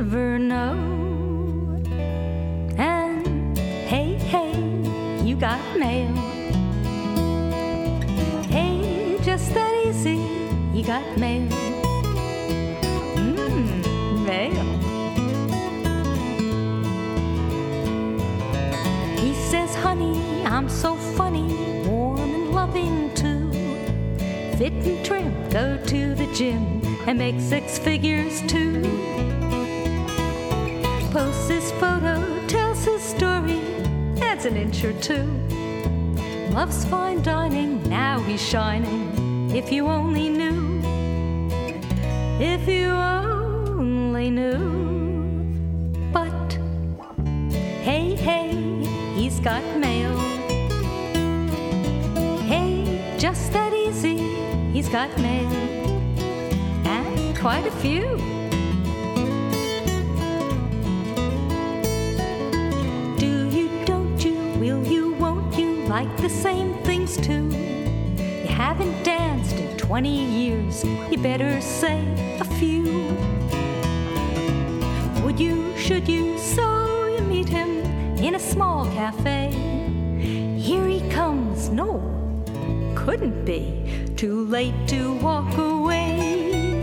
ever 0.00 0.38
know? 0.38 0.72
And 2.78 3.58
hey, 3.92 4.14
hey, 4.14 4.56
you 5.22 5.36
got 5.36 5.60
mail. 5.76 6.33
Got 10.86 11.16
mail. 11.16 11.48
Mmm, 13.16 14.24
mail. 14.26 14.64
He 19.18 19.32
says, 19.34 19.74
honey, 19.76 20.44
I'm 20.44 20.68
so 20.68 20.94
funny, 20.94 21.86
warm 21.88 22.20
and 22.20 22.50
loving 22.50 23.14
too. 23.14 23.50
Fit 24.58 24.74
and 24.74 25.04
trim, 25.04 25.48
go 25.48 25.78
to 25.86 26.14
the 26.14 26.26
gym 26.34 26.82
and 27.06 27.18
make 27.18 27.40
six 27.40 27.78
figures 27.78 28.42
too. 28.42 28.82
Posts 31.12 31.48
his 31.48 31.72
photo, 31.72 32.46
tells 32.46 32.84
his 32.84 33.02
story, 33.02 33.60
adds 34.20 34.44
an 34.44 34.56
inch 34.56 34.84
or 34.84 34.92
two. 35.00 35.24
Loves 36.50 36.84
fine 36.84 37.22
dining, 37.22 37.82
now 37.88 38.20
he's 38.20 38.42
shining. 38.46 39.50
If 39.54 39.70
you 39.70 39.86
only 39.86 40.28
knew, 40.28 40.43
if 42.44 42.68
you 42.68 42.90
only 42.90 44.28
knew. 44.28 44.58
But 46.12 46.52
hey, 47.82 48.14
hey, 48.14 48.50
he's 49.14 49.40
got 49.40 49.64
mail. 49.78 50.14
Hey, 52.52 53.16
just 53.18 53.50
that 53.52 53.72
easy, 53.72 54.18
he's 54.72 54.90
got 54.90 55.08
mail. 55.18 55.50
And 56.84 57.36
quite 57.38 57.66
a 57.66 57.70
few. 57.70 58.04
Do 63.16 63.48
you, 63.56 63.84
don't 63.86 64.22
you, 64.22 64.34
will 64.60 64.84
you, 64.84 65.14
won't 65.14 65.56
you 65.56 65.86
like 65.86 66.14
the 66.18 66.28
same 66.28 66.74
things 66.84 67.16
too? 67.16 67.46
You 68.42 68.48
haven't 68.48 69.02
danced 69.02 69.56
in 69.56 69.78
20 69.78 70.10
years, 70.10 70.84
you 70.84 71.16
better 71.16 71.60
say 71.62 72.13
should 75.84 76.08
you, 76.08 76.38
so 76.38 77.08
you 77.08 77.20
meet 77.24 77.46
him 77.46 77.68
in 78.16 78.36
a 78.36 78.38
small 78.38 78.86
cafe? 78.92 79.50
Here 80.58 80.88
he 80.88 81.06
comes, 81.10 81.68
no, 81.68 82.00
couldn't 82.94 83.44
be 83.44 84.14
too 84.16 84.46
late 84.46 84.74
to 84.88 85.12
walk 85.16 85.58
away. 85.58 86.80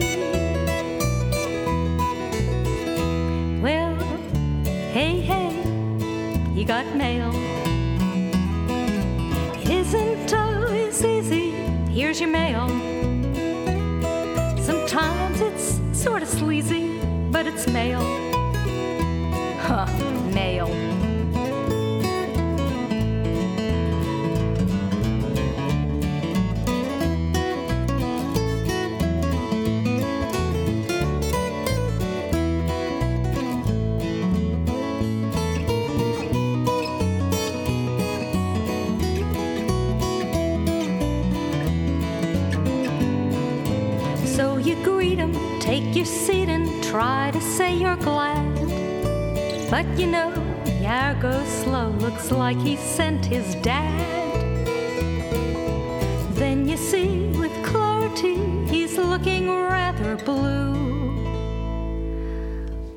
Well, 3.60 3.96
hey, 4.94 5.20
hey, 5.20 5.50
you 6.54 6.64
got 6.64 6.86
mail. 6.96 7.32
It 9.64 9.70
isn't 9.72 10.32
always 10.32 11.04
easy. 11.04 11.50
Here's 11.90 12.20
your 12.20 12.30
mail. 12.30 12.68
Sometimes 14.62 15.42
it's 15.42 15.80
sort 15.92 16.22
of 16.22 16.30
sleazy, 16.30 17.00
but 17.32 17.48
it's 17.48 17.68
mail. 17.68 18.21
Huh, 19.72 19.86
mail. 20.34 20.68
So 44.26 44.58
you 44.58 44.76
greet 44.84 45.20
him, 45.20 45.34
take 45.60 45.96
your 45.96 46.06
seat, 46.06 46.50
and 46.50 46.84
try 46.84 47.30
to 47.32 47.40
say 47.40 47.76
glad. 47.78 47.91
But 49.72 49.88
you 49.98 50.06
know, 50.06 50.34
Yar 50.82 51.14
goes 51.22 51.48
slow, 51.48 51.92
looks 51.92 52.30
like 52.30 52.58
he 52.58 52.76
sent 52.76 53.24
his 53.24 53.56
dad. 53.64 54.68
Then 56.36 56.68
you 56.68 56.76
see 56.76 57.28
with 57.40 57.54
clarity, 57.64 58.36
he's 58.68 58.98
looking 58.98 59.50
rather 59.50 60.18
blue. 60.18 60.76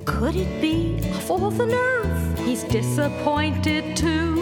Could 0.05 0.35
it 0.35 0.61
be 0.61 0.99
of 1.15 1.31
all 1.31 1.49
the 1.53 1.67
nerve? 1.67 2.39
He's 2.41 2.65
disappointed 2.65 3.97
too. 3.97 4.34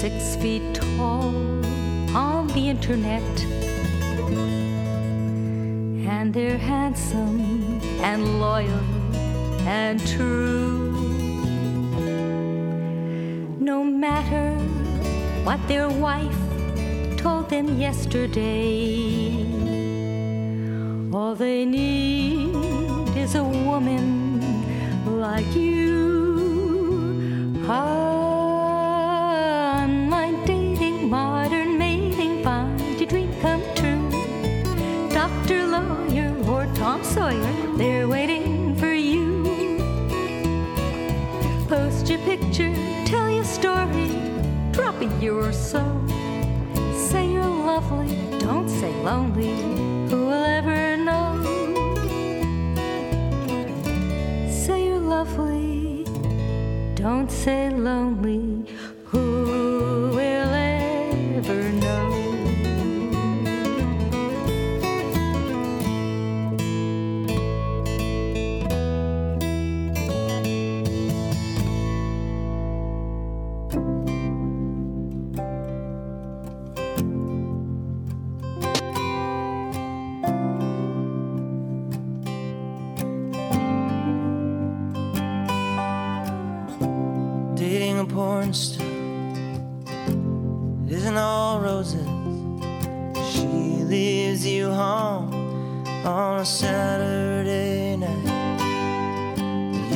Six 0.00 0.34
feet 0.36 0.62
tall 0.72 1.34
on 2.16 2.46
the 2.54 2.70
internet 2.70 3.36
and 6.08 6.32
they're 6.32 6.56
handsome 6.56 7.38
and 8.00 8.40
loyal 8.40 8.80
and 9.68 10.00
true. 10.06 10.90
No 13.60 13.84
matter 13.84 14.54
what 15.44 15.60
their 15.68 15.90
wife 15.90 16.40
told 17.18 17.50
them 17.50 17.78
yesterday, 17.78 19.44
all 21.12 21.34
they 21.34 21.66
need 21.66 22.54
is 23.18 23.34
a 23.34 23.44
woman 23.44 24.00
like 25.20 25.54
you. 25.54 26.00
Sawyer, 37.14 37.76
they're 37.76 38.06
waiting 38.06 38.76
for 38.76 38.92
you. 38.92 39.42
Post 41.68 42.08
your 42.08 42.20
picture, 42.20 42.72
tell 43.04 43.28
your 43.28 43.44
story, 43.44 44.08
drop 44.70 44.94
a 45.00 45.06
year 45.20 45.34
or 45.34 45.52
so. 45.52 45.82
Say 46.94 47.32
you're 47.32 47.42
lovely, 47.44 48.16
don't 48.38 48.68
say 48.68 48.92
lonely. 49.02 49.56
Who 50.08 50.26
will 50.26 50.44
ever 50.44 50.96
know? 50.96 51.34
Say 54.48 54.86
you're 54.86 54.98
lovely, 54.98 56.04
don't 56.94 57.28
say 57.28 57.70
lonely. 57.70 58.49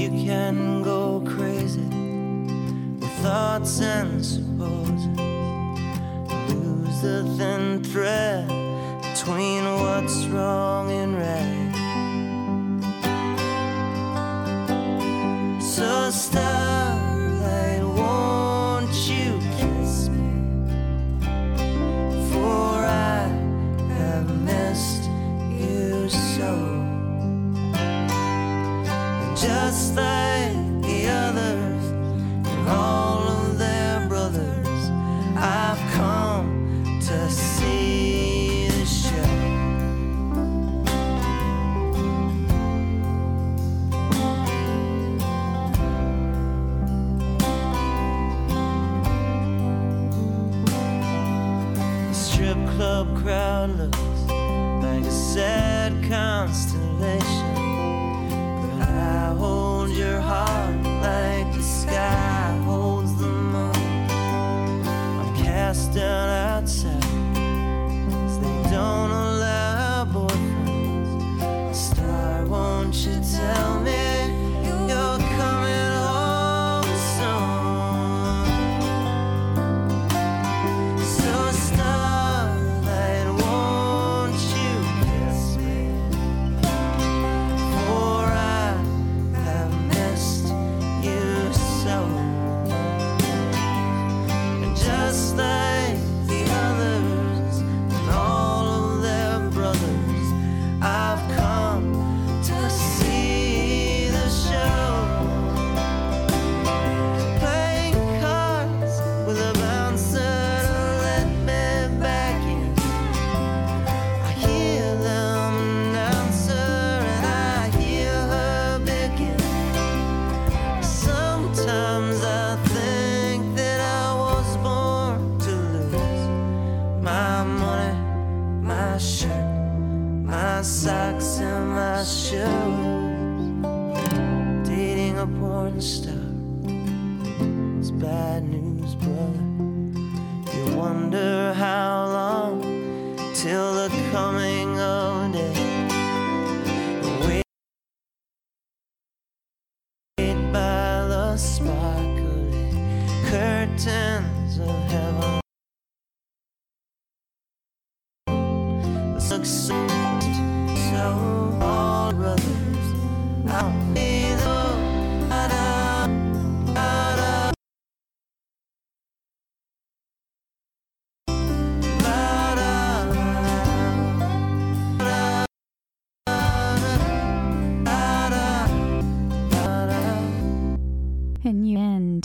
You 0.04 0.10
can 0.10 0.82
go 0.82 1.22
crazy 1.26 1.80
with 1.80 3.10
thoughts 3.22 3.80
and 3.80 4.22
supposing. 4.22 5.16
Lose 6.50 7.00
the 7.00 7.24
thin 7.38 7.82
thread 7.82 8.46
between 9.00 9.64
what's 9.80 10.26
wrong 10.26 10.90
and 10.90 11.16
right. 11.16 11.72
So 15.62 16.10
starlight, 16.10 16.63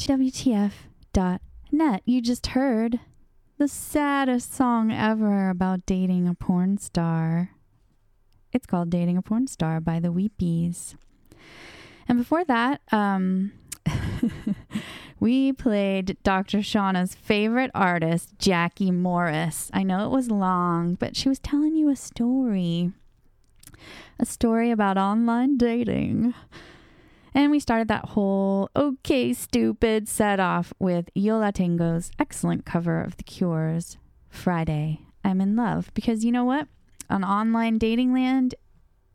WTF.net. 0.10 2.02
You 2.04 2.20
just 2.20 2.48
heard 2.48 3.00
the 3.60 3.68
saddest 3.68 4.56
song 4.56 4.92
ever 4.92 5.52
about 5.52 5.86
dating 5.86 6.28
a 6.28 6.34
porn 6.34 6.80
star. 6.80 7.52
It's 8.52 8.66
called 8.66 8.90
Dating 8.90 9.18
a 9.18 9.22
Porn 9.22 9.46
Star 9.46 9.80
by 9.80 10.00
the 10.00 10.08
Weepies. 10.08 10.96
And 12.08 12.18
before 12.18 12.44
that, 12.46 12.82
um, 12.92 13.52
we 15.20 15.54
played 15.54 16.18
Dr. 16.24 16.58
Shauna's 16.58 17.14
favorite 17.14 17.70
artist, 17.76 18.40
Jackie 18.40 18.90
Morris. 18.90 19.70
I 19.76 19.84
know 19.84 20.08
it 20.08 20.10
was 20.10 20.32
long, 20.32 20.96
but 20.96 21.16
she 21.16 21.30
was 21.30 21.38
telling 21.38 21.76
you 21.76 21.88
a 21.88 21.96
story. 21.96 22.94
A 24.18 24.26
story 24.26 24.72
about 24.72 24.98
online 24.98 25.56
dating. 25.58 26.34
And 27.40 27.52
we 27.52 27.62
started 27.62 27.88
that 27.88 28.04
whole 28.04 28.70
okay, 28.76 29.32
stupid 29.32 30.10
set 30.10 30.42
off 30.42 30.74
with 30.78 31.10
Yo 31.16 31.38
La 31.38 31.52
Tengo's 31.52 32.12
excellent 32.20 32.66
cover 32.66 33.02
of 33.02 33.16
The 33.16 33.24
Cure's 33.24 33.98
Friday, 34.28 35.04
I'm 35.24 35.40
in 35.40 35.56
Love. 35.56 35.90
Because 35.94 36.26
you 36.26 36.34
know 36.34 36.44
what? 36.44 36.68
On 37.10 37.24
online 37.24 37.78
dating 37.78 38.14
land, 38.14 38.56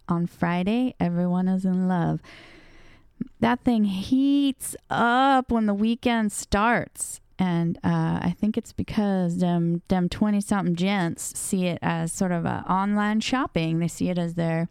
on 0.08 0.26
Friday, 0.26 0.94
everyone 0.98 1.48
is 1.48 1.66
in 1.66 1.86
love. 1.86 2.22
That 3.40 3.60
thing 3.60 3.84
heats 3.84 4.74
up 4.88 5.52
when 5.52 5.66
the 5.66 5.74
weekend 5.74 6.32
starts. 6.32 7.20
And 7.38 7.76
uh, 7.84 8.20
I 8.22 8.34
think 8.40 8.56
it's 8.56 8.72
because 8.72 9.36
them 9.36 9.82
them 9.88 10.08
twenty 10.08 10.40
something 10.40 10.76
gents 10.76 11.38
see 11.38 11.66
it 11.66 11.78
as 11.82 12.10
sort 12.10 12.32
of 12.32 12.46
a 12.46 12.64
online 12.70 13.20
shopping. 13.20 13.80
They 13.80 13.88
see 13.88 14.08
it 14.08 14.16
as 14.16 14.32
their 14.32 14.70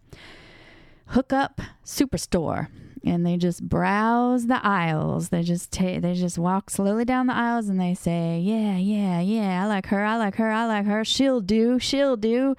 hookup 1.09 1.61
superstore 1.85 2.69
and 3.05 3.25
they 3.25 3.37
just 3.37 3.67
browse 3.67 4.47
the 4.47 4.65
aisles. 4.65 5.29
They 5.29 5.43
just 5.43 5.71
take 5.71 6.01
they 6.01 6.13
just 6.13 6.37
walk 6.37 6.69
slowly 6.69 7.05
down 7.05 7.27
the 7.27 7.35
aisles 7.35 7.69
and 7.69 7.79
they 7.79 7.93
say 7.93 8.39
yeah 8.39 8.77
yeah 8.77 9.19
yeah 9.19 9.63
i 9.63 9.67
like 9.67 9.87
her 9.87 10.03
i 10.03 10.17
like 10.17 10.35
her 10.35 10.51
i 10.51 10.65
like 10.65 10.85
her. 10.85 11.03
She'll 11.03 11.41
do 11.41 11.79
she'll 11.79 12.17
do. 12.17 12.55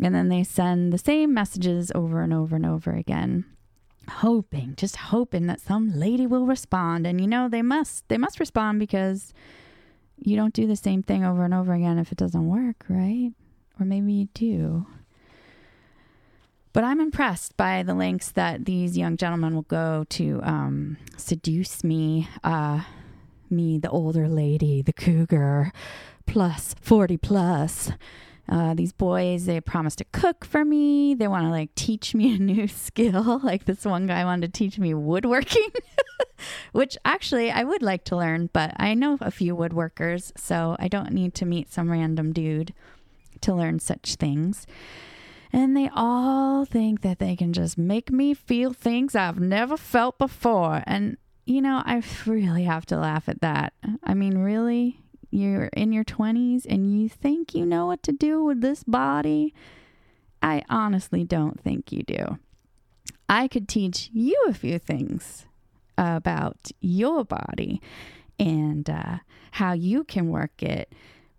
And 0.00 0.14
then 0.14 0.28
they 0.28 0.44
send 0.44 0.92
the 0.92 0.98
same 0.98 1.32
messages 1.32 1.90
over 1.94 2.20
and 2.22 2.32
over 2.32 2.54
and 2.56 2.66
over 2.66 2.92
again 2.92 3.44
hoping 4.08 4.74
just 4.76 4.96
hoping 4.96 5.46
that 5.48 5.60
some 5.60 5.90
lady 5.98 6.26
will 6.26 6.46
respond. 6.46 7.06
And 7.06 7.20
you 7.20 7.26
know 7.26 7.48
they 7.48 7.62
must 7.62 8.08
they 8.08 8.18
must 8.18 8.40
respond 8.40 8.78
because 8.78 9.32
you 10.18 10.36
don't 10.36 10.54
do 10.54 10.66
the 10.66 10.76
same 10.76 11.02
thing 11.02 11.24
over 11.24 11.44
and 11.44 11.52
over 11.52 11.74
again 11.74 11.98
if 11.98 12.12
it 12.12 12.18
doesn't 12.18 12.46
work 12.46 12.84
right? 12.88 13.32
Or 13.78 13.84
maybe 13.84 14.12
you 14.12 14.28
do 14.32 14.86
but 16.76 16.84
I'm 16.84 17.00
impressed 17.00 17.56
by 17.56 17.82
the 17.82 17.94
lengths 17.94 18.30
that 18.32 18.66
these 18.66 18.98
young 18.98 19.16
gentlemen 19.16 19.54
will 19.54 19.62
go 19.62 20.04
to 20.10 20.40
um, 20.42 20.98
seduce 21.16 21.82
me, 21.82 22.28
uh, 22.44 22.82
me, 23.48 23.78
the 23.78 23.88
older 23.88 24.28
lady, 24.28 24.82
the 24.82 24.92
cougar, 24.92 25.72
plus 26.26 26.74
40 26.82 27.16
plus. 27.16 27.92
Uh, 28.46 28.74
these 28.74 28.92
boys, 28.92 29.46
they 29.46 29.58
promise 29.58 29.96
to 29.96 30.04
cook 30.12 30.44
for 30.44 30.66
me. 30.66 31.14
They 31.14 31.26
want 31.26 31.46
to 31.46 31.50
like 31.50 31.74
teach 31.76 32.14
me 32.14 32.34
a 32.36 32.38
new 32.38 32.68
skill. 32.68 33.40
Like 33.42 33.64
this 33.64 33.86
one 33.86 34.06
guy 34.06 34.26
wanted 34.26 34.52
to 34.52 34.58
teach 34.58 34.78
me 34.78 34.92
woodworking, 34.92 35.70
which 36.72 36.98
actually 37.06 37.50
I 37.50 37.64
would 37.64 37.80
like 37.80 38.04
to 38.04 38.16
learn, 38.18 38.50
but 38.52 38.74
I 38.76 38.92
know 38.92 39.16
a 39.22 39.30
few 39.30 39.56
woodworkers, 39.56 40.30
so 40.36 40.76
I 40.78 40.88
don't 40.88 41.12
need 41.12 41.32
to 41.36 41.46
meet 41.46 41.72
some 41.72 41.90
random 41.90 42.34
dude 42.34 42.74
to 43.40 43.54
learn 43.54 43.78
such 43.78 44.16
things. 44.16 44.66
And 45.56 45.74
they 45.74 45.88
all 45.94 46.66
think 46.66 47.00
that 47.00 47.18
they 47.18 47.34
can 47.34 47.54
just 47.54 47.78
make 47.78 48.12
me 48.12 48.34
feel 48.34 48.74
things 48.74 49.16
I've 49.16 49.40
never 49.40 49.78
felt 49.78 50.18
before. 50.18 50.82
And, 50.86 51.16
you 51.46 51.62
know, 51.62 51.82
I 51.86 52.02
really 52.26 52.64
have 52.64 52.84
to 52.86 52.98
laugh 52.98 53.26
at 53.26 53.40
that. 53.40 53.72
I 54.04 54.12
mean, 54.12 54.36
really? 54.36 55.00
You're 55.30 55.70
in 55.72 55.94
your 55.94 56.04
20s 56.04 56.66
and 56.68 57.00
you 57.00 57.08
think 57.08 57.54
you 57.54 57.64
know 57.64 57.86
what 57.86 58.02
to 58.02 58.12
do 58.12 58.44
with 58.44 58.60
this 58.60 58.84
body? 58.84 59.54
I 60.42 60.62
honestly 60.68 61.24
don't 61.24 61.58
think 61.58 61.90
you 61.90 62.02
do. 62.02 62.38
I 63.26 63.48
could 63.48 63.66
teach 63.66 64.10
you 64.12 64.36
a 64.46 64.52
few 64.52 64.78
things 64.78 65.46
about 65.96 66.70
your 66.82 67.24
body 67.24 67.80
and 68.38 68.90
uh, 68.90 69.18
how 69.52 69.72
you 69.72 70.04
can 70.04 70.28
work 70.28 70.62
it. 70.62 70.92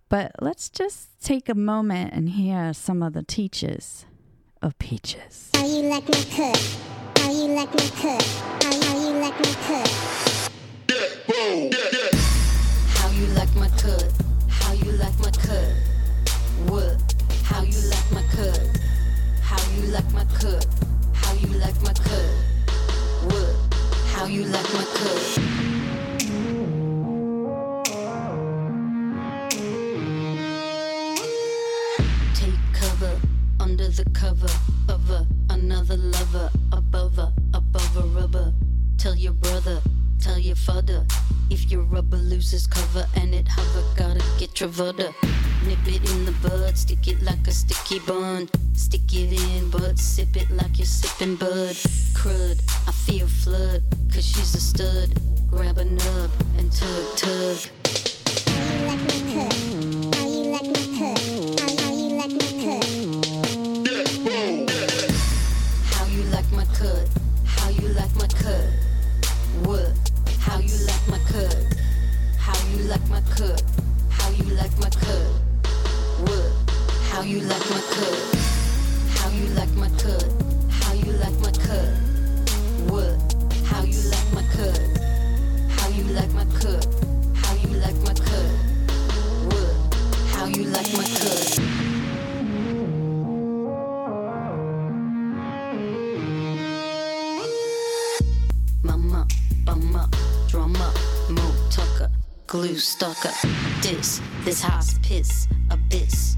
But 0.09 0.31
let's 0.39 0.69
just 0.69 1.21
take 1.21 1.49
a 1.49 1.55
moment 1.55 2.13
and 2.13 2.29
hear 2.29 2.73
some 2.73 3.03
of 3.03 3.13
the 3.13 3.23
teachers 3.23 4.06
of 4.61 4.77
peaches. 4.79 5.49
How 5.53 5.65
you 5.65 5.83
like 5.83 6.07
my 6.07 6.23
cut? 6.35 6.77
How 7.17 7.31
you 7.31 7.47
like 7.47 7.73
my 7.73 7.89
cut? 8.01 8.23
How, 8.63 8.81
how 8.81 8.97
you 8.99 9.19
like 9.19 9.39
my 9.39 9.53
cut? 9.67 9.89
How 12.95 13.09
you 13.11 13.25
like 13.27 13.55
my 13.55 13.69
cut? 13.69 14.11
How 14.49 14.73
you 14.73 14.91
like 14.93 15.19
my 15.19 15.31
cut? 15.31 15.73
What? 16.67 17.15
How 17.43 17.61
you 17.63 17.79
like 17.89 18.11
my 18.11 18.23
cut? 18.31 18.59
How 19.41 19.61
you 19.75 19.87
like 19.91 20.11
my 20.13 20.25
cut? 20.25 20.65
How 21.13 21.33
you 21.33 21.47
like 21.59 21.81
my 21.81 21.93
cut? 21.93 22.29
What? 23.25 23.55
How 24.13 24.25
you 24.25 24.45
like 24.45 24.73
my 24.73 24.85
cut? 24.93 25.56
The 33.97 34.05
cover 34.11 34.53
of 34.89 35.09
a, 35.09 35.25
another 35.49 35.97
lover 35.97 36.51
above 36.71 37.17
a, 37.17 37.33
above 37.55 37.97
a 37.97 38.01
rubber. 38.01 38.53
Tell 38.99 39.15
your 39.15 39.33
brother, 39.33 39.81
tell 40.19 40.37
your 40.37 40.55
father. 40.55 41.03
If 41.49 41.71
your 41.71 41.81
rubber 41.81 42.17
loses 42.17 42.67
cover 42.67 43.07
and 43.15 43.33
it 43.33 43.47
hover, 43.47 43.83
gotta 43.95 44.23
get 44.37 44.51
Truvada. 44.51 45.15
Nip 45.65 45.79
it 45.87 46.11
in 46.11 46.25
the 46.25 46.35
bud, 46.43 46.77
stick 46.77 47.07
it 47.07 47.23
like 47.23 47.47
a 47.47 47.51
sticky 47.51 47.97
bun. 48.05 48.47
Stick 48.75 49.11
it 49.15 49.33
in, 49.33 49.71
but 49.71 49.97
sip 49.97 50.37
it 50.37 50.51
like 50.51 50.77
you're 50.77 50.85
sipping 50.85 51.35
bud. 51.35 51.75
Crud, 52.13 52.61
I 52.87 52.91
feel 52.91 53.25
flood, 53.25 53.81
cause 54.13 54.27
she's 54.27 54.53
a 54.53 54.61
stud. 54.61 55.19
Grab 55.49 55.79
a 55.79 55.85
nub 55.85 56.29
and 56.59 56.71
tug, 56.71 57.17
tug. 57.17 57.57
Cut? 73.37 73.61
How 74.09 74.29
you 74.31 74.45
like 74.55 74.75
my 74.79 74.89
cut? 74.89 75.21
What? 76.21 76.51
How 77.11 77.21
you 77.21 77.41
like 77.41 77.69
my 77.69 77.81
cut? 77.91 78.36
Glue 102.79 103.25
up. 103.25 103.35
This, 103.81 104.21
this 104.43 104.61
hospice 104.61 105.47
abyss. 105.69 106.37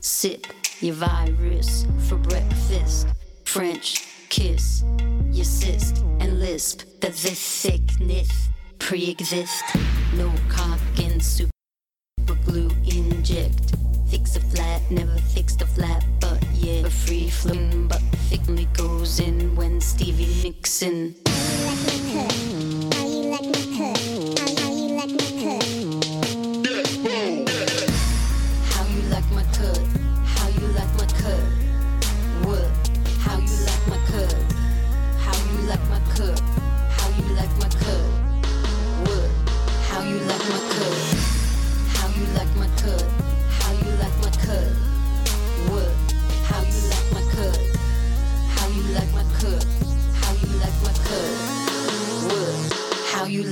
Sip 0.00 0.46
your 0.80 0.94
virus 0.94 1.86
for 2.08 2.16
breakfast. 2.16 3.08
French 3.44 4.06
kiss 4.28 4.84
your 5.30 5.44
cyst 5.44 5.98
and 6.20 6.40
lisp 6.40 6.82
that 7.00 7.12
this 7.14 7.38
sickness 7.38 8.48
pre-exist. 8.78 9.64
No 10.14 10.32
cock 10.48 10.80
and 10.98 11.22
super 11.22 11.50
glue 12.44 12.70
inject. 12.86 13.74
Fix 14.08 14.36
a 14.36 14.40
flat, 14.40 14.82
never 14.90 15.16
fixed 15.18 15.62
a 15.62 15.66
flat, 15.66 16.04
but 16.20 16.42
yeah, 16.54 16.86
a 16.86 16.90
free 16.90 17.28
flow, 17.28 17.86
but 17.88 18.02
thickly 18.28 18.66
goes 18.74 19.20
in 19.20 19.54
when 19.56 19.80
Stevie 19.80 20.42
mixin'. 20.42 21.14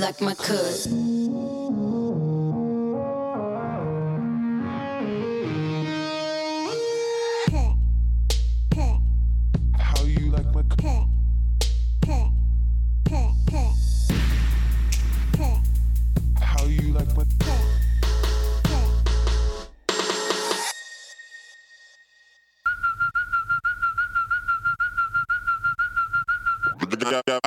Like 0.03 0.19
my 0.19 0.35
cut? 0.35 1.12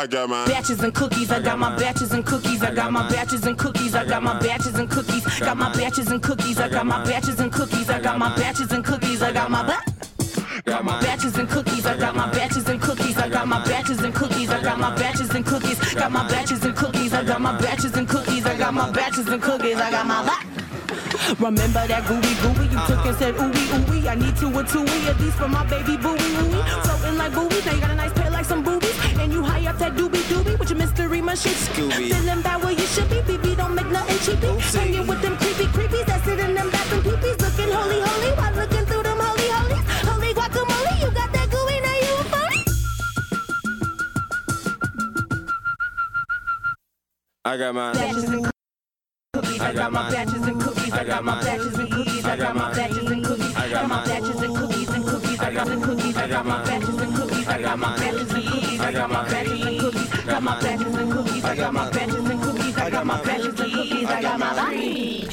I 0.07 0.09
got 0.09 0.29
my 0.29 0.47
Batches 0.47 0.85
and 0.85 0.95
cookies, 0.95 1.33
I 1.33 1.41
got 1.41 1.59
my 1.59 1.77
batches 1.77 2.13
and 2.13 2.25
cookies, 2.25 2.63
I 2.63 2.73
got 2.73 2.93
my 2.93 3.09
batches 3.11 3.45
and 3.45 3.59
cookies, 3.59 3.93
I 3.93 4.05
got 4.05 4.23
my 4.23 4.39
batches 4.39 4.77
and 4.77 4.89
cookies, 4.89 5.25
got 5.41 5.57
my 5.57 5.73
batches 5.73 6.13
and 6.13 6.23
cookies, 6.23 6.61
I 6.61 6.69
got 6.69 6.87
my 6.87 7.05
batches 7.05 7.41
and 7.41 7.53
cookies, 7.53 7.91
I 7.91 8.01
got 8.01 8.17
my 8.17 8.37
batches 8.37 8.71
and 8.71 8.85
cookies, 8.85 9.21
I 9.21 9.33
got 9.33 9.51
my 9.51 9.83
Got 10.65 10.85
my 10.85 11.01
batches 11.01 11.37
and 11.37 11.49
cookies, 11.49 11.87
I 11.87 11.97
got 11.97 12.15
my 12.15 12.31
batches 12.31 12.69
and 12.69 12.81
cookies, 12.81 13.19
I 13.19 13.29
got 13.29 13.49
my 13.49 13.65
batches 13.65 13.99
and 14.05 14.15
cookies, 14.15 14.49
I 14.49 14.63
got 14.63 14.79
my 14.79 14.95
batches 14.95 15.35
and 15.35 15.45
cookies, 15.45 15.95
got 15.95 16.13
my 16.13 16.29
batches 16.29 16.65
and 16.65 16.77
cookies, 16.77 17.13
I 17.13 17.25
got 17.25 17.41
my 17.41 17.61
batches 17.61 17.97
and 17.97 18.09
cookies, 18.09 18.47
I 18.47 18.57
got 18.57 18.75
my 18.75 18.91
batches 18.93 19.27
and 19.27 19.43
cookies, 19.43 19.77
I 19.77 19.91
got 19.91 20.07
my 20.07 20.23
Remember 21.41 21.85
that 21.89 22.07
gooey 22.07 22.35
gooey 22.39 22.67
you 22.71 22.79
took 22.87 23.05
and 23.05 23.17
said 23.17 23.35
ooey 23.35 23.51
ooey. 23.51 24.07
I 24.07 24.15
need 24.15 24.37
two 24.37 24.55
or 24.55 24.63
two 24.63 24.83
of 24.83 25.19
these 25.19 25.35
for 25.35 25.49
my 25.49 25.67
baby 25.67 25.97
booey 25.97 26.19
ooey. 26.19 26.83
Floating 26.85 27.19
like 27.19 27.33
boobies, 27.33 27.67
now 27.67 27.73
you 27.75 27.81
got 27.81 27.91
a 27.91 27.95
nice 27.97 28.13
pair 28.13 28.31
like 28.31 28.45
some 28.45 28.63
boobies. 28.63 28.86
And 29.79 29.85
up 29.85 29.95
that 29.95 30.03
doobie 30.03 30.23
doobie 30.31 30.59
with 30.59 30.71
your 30.71 30.79
mystery 30.79 31.21
machine. 31.21 31.53
Scooby. 31.53 32.09
Feeling 32.09 32.43
bad 32.43 32.63
where 32.63 32.73
you 32.73 32.87
should 32.87 33.09
be, 33.11 33.17
BB 33.17 33.57
don't 33.57 33.75
make 33.75 33.87
nothing 33.89 34.19
cheapy. 34.19 34.47
Hanging 34.77 35.07
with 35.07 35.21
them 35.21 35.37
creepy 35.37 35.65
creepies 35.65 36.07
that 36.07 36.25
sit 36.25 36.39
in 36.39 36.55
them 36.55 36.71
bathroom 36.71 37.03
peepees. 37.03 37.41
Looking 37.41 37.73
holy 37.75 38.01
holy 38.01 38.31
while 38.37 38.55
looking 38.55 38.87
through 38.87 39.03
them 39.03 39.19
holy 39.19 39.49
holies. 39.49 39.85
Holy 40.09 40.35
guacamole, 40.35 41.01
you 41.01 41.11
got 41.11 41.33
that 41.33 41.51
gooey, 41.51 41.81
now 41.81 41.95
you 42.07 42.15
a 42.17 42.25
phony. 42.25 42.65
I 47.45 47.57
got 47.57 47.75
my 47.75 47.93
Batches 47.93 48.25
and 48.25 48.45
cookies, 49.33 49.61
I 49.61 49.73
got 49.75 49.93
my 49.93 50.11
batches 50.11 50.43
and 50.47 50.61
cookies, 50.61 50.93
I 50.93 51.05
got 51.05 51.25
my 51.25 51.45
batches 51.45 51.79
and 51.79 51.93
cookies, 51.93 52.25
I 52.25 52.37
got 52.37 52.55
my 52.55 52.75
batches 52.75 53.11
and 53.11 53.25
cookies, 53.25 53.57
I 53.57 53.69
got 53.69 53.89
my 53.89 54.05
batches 54.07 54.43
and 54.43 54.57
cookies 54.57 54.89
and 54.89 55.05
cookies, 55.05 55.41
I 55.41 55.53
got 55.53 55.67
the 55.67 55.77
cookies, 55.77 56.17
I 56.17 56.29
got 56.29 56.47
my 56.47 56.65
batches 56.65 56.97
and 56.97 57.15
cookies, 57.15 57.49
I 57.49 57.63
got 57.63 57.79
my 57.79 57.97
batches 57.99 58.33
and 58.33 58.45
cookies, 58.45 58.81
I 58.81 58.93
got 58.93 59.11
my 59.11 59.23
batches 59.23 59.33
and 59.33 59.33
cookies, 59.33 59.36
got 60.37 60.43
my 60.43 60.61
batches 60.61 60.95
and 60.95 61.11
cookies, 61.11 61.45
I 61.45 61.57
got 61.57 61.73
my 61.73 61.91
batches 61.91 62.15
and 62.17 62.43
cookies, 62.43 62.77
I 62.77 62.91
got 62.91 63.07
my 63.07 63.23
batches 63.23 63.59
and 63.59 63.73
cookies, 63.73 64.07
I 64.07 64.21
got 64.21 64.39
my 64.39 64.55
body. 64.55 65.29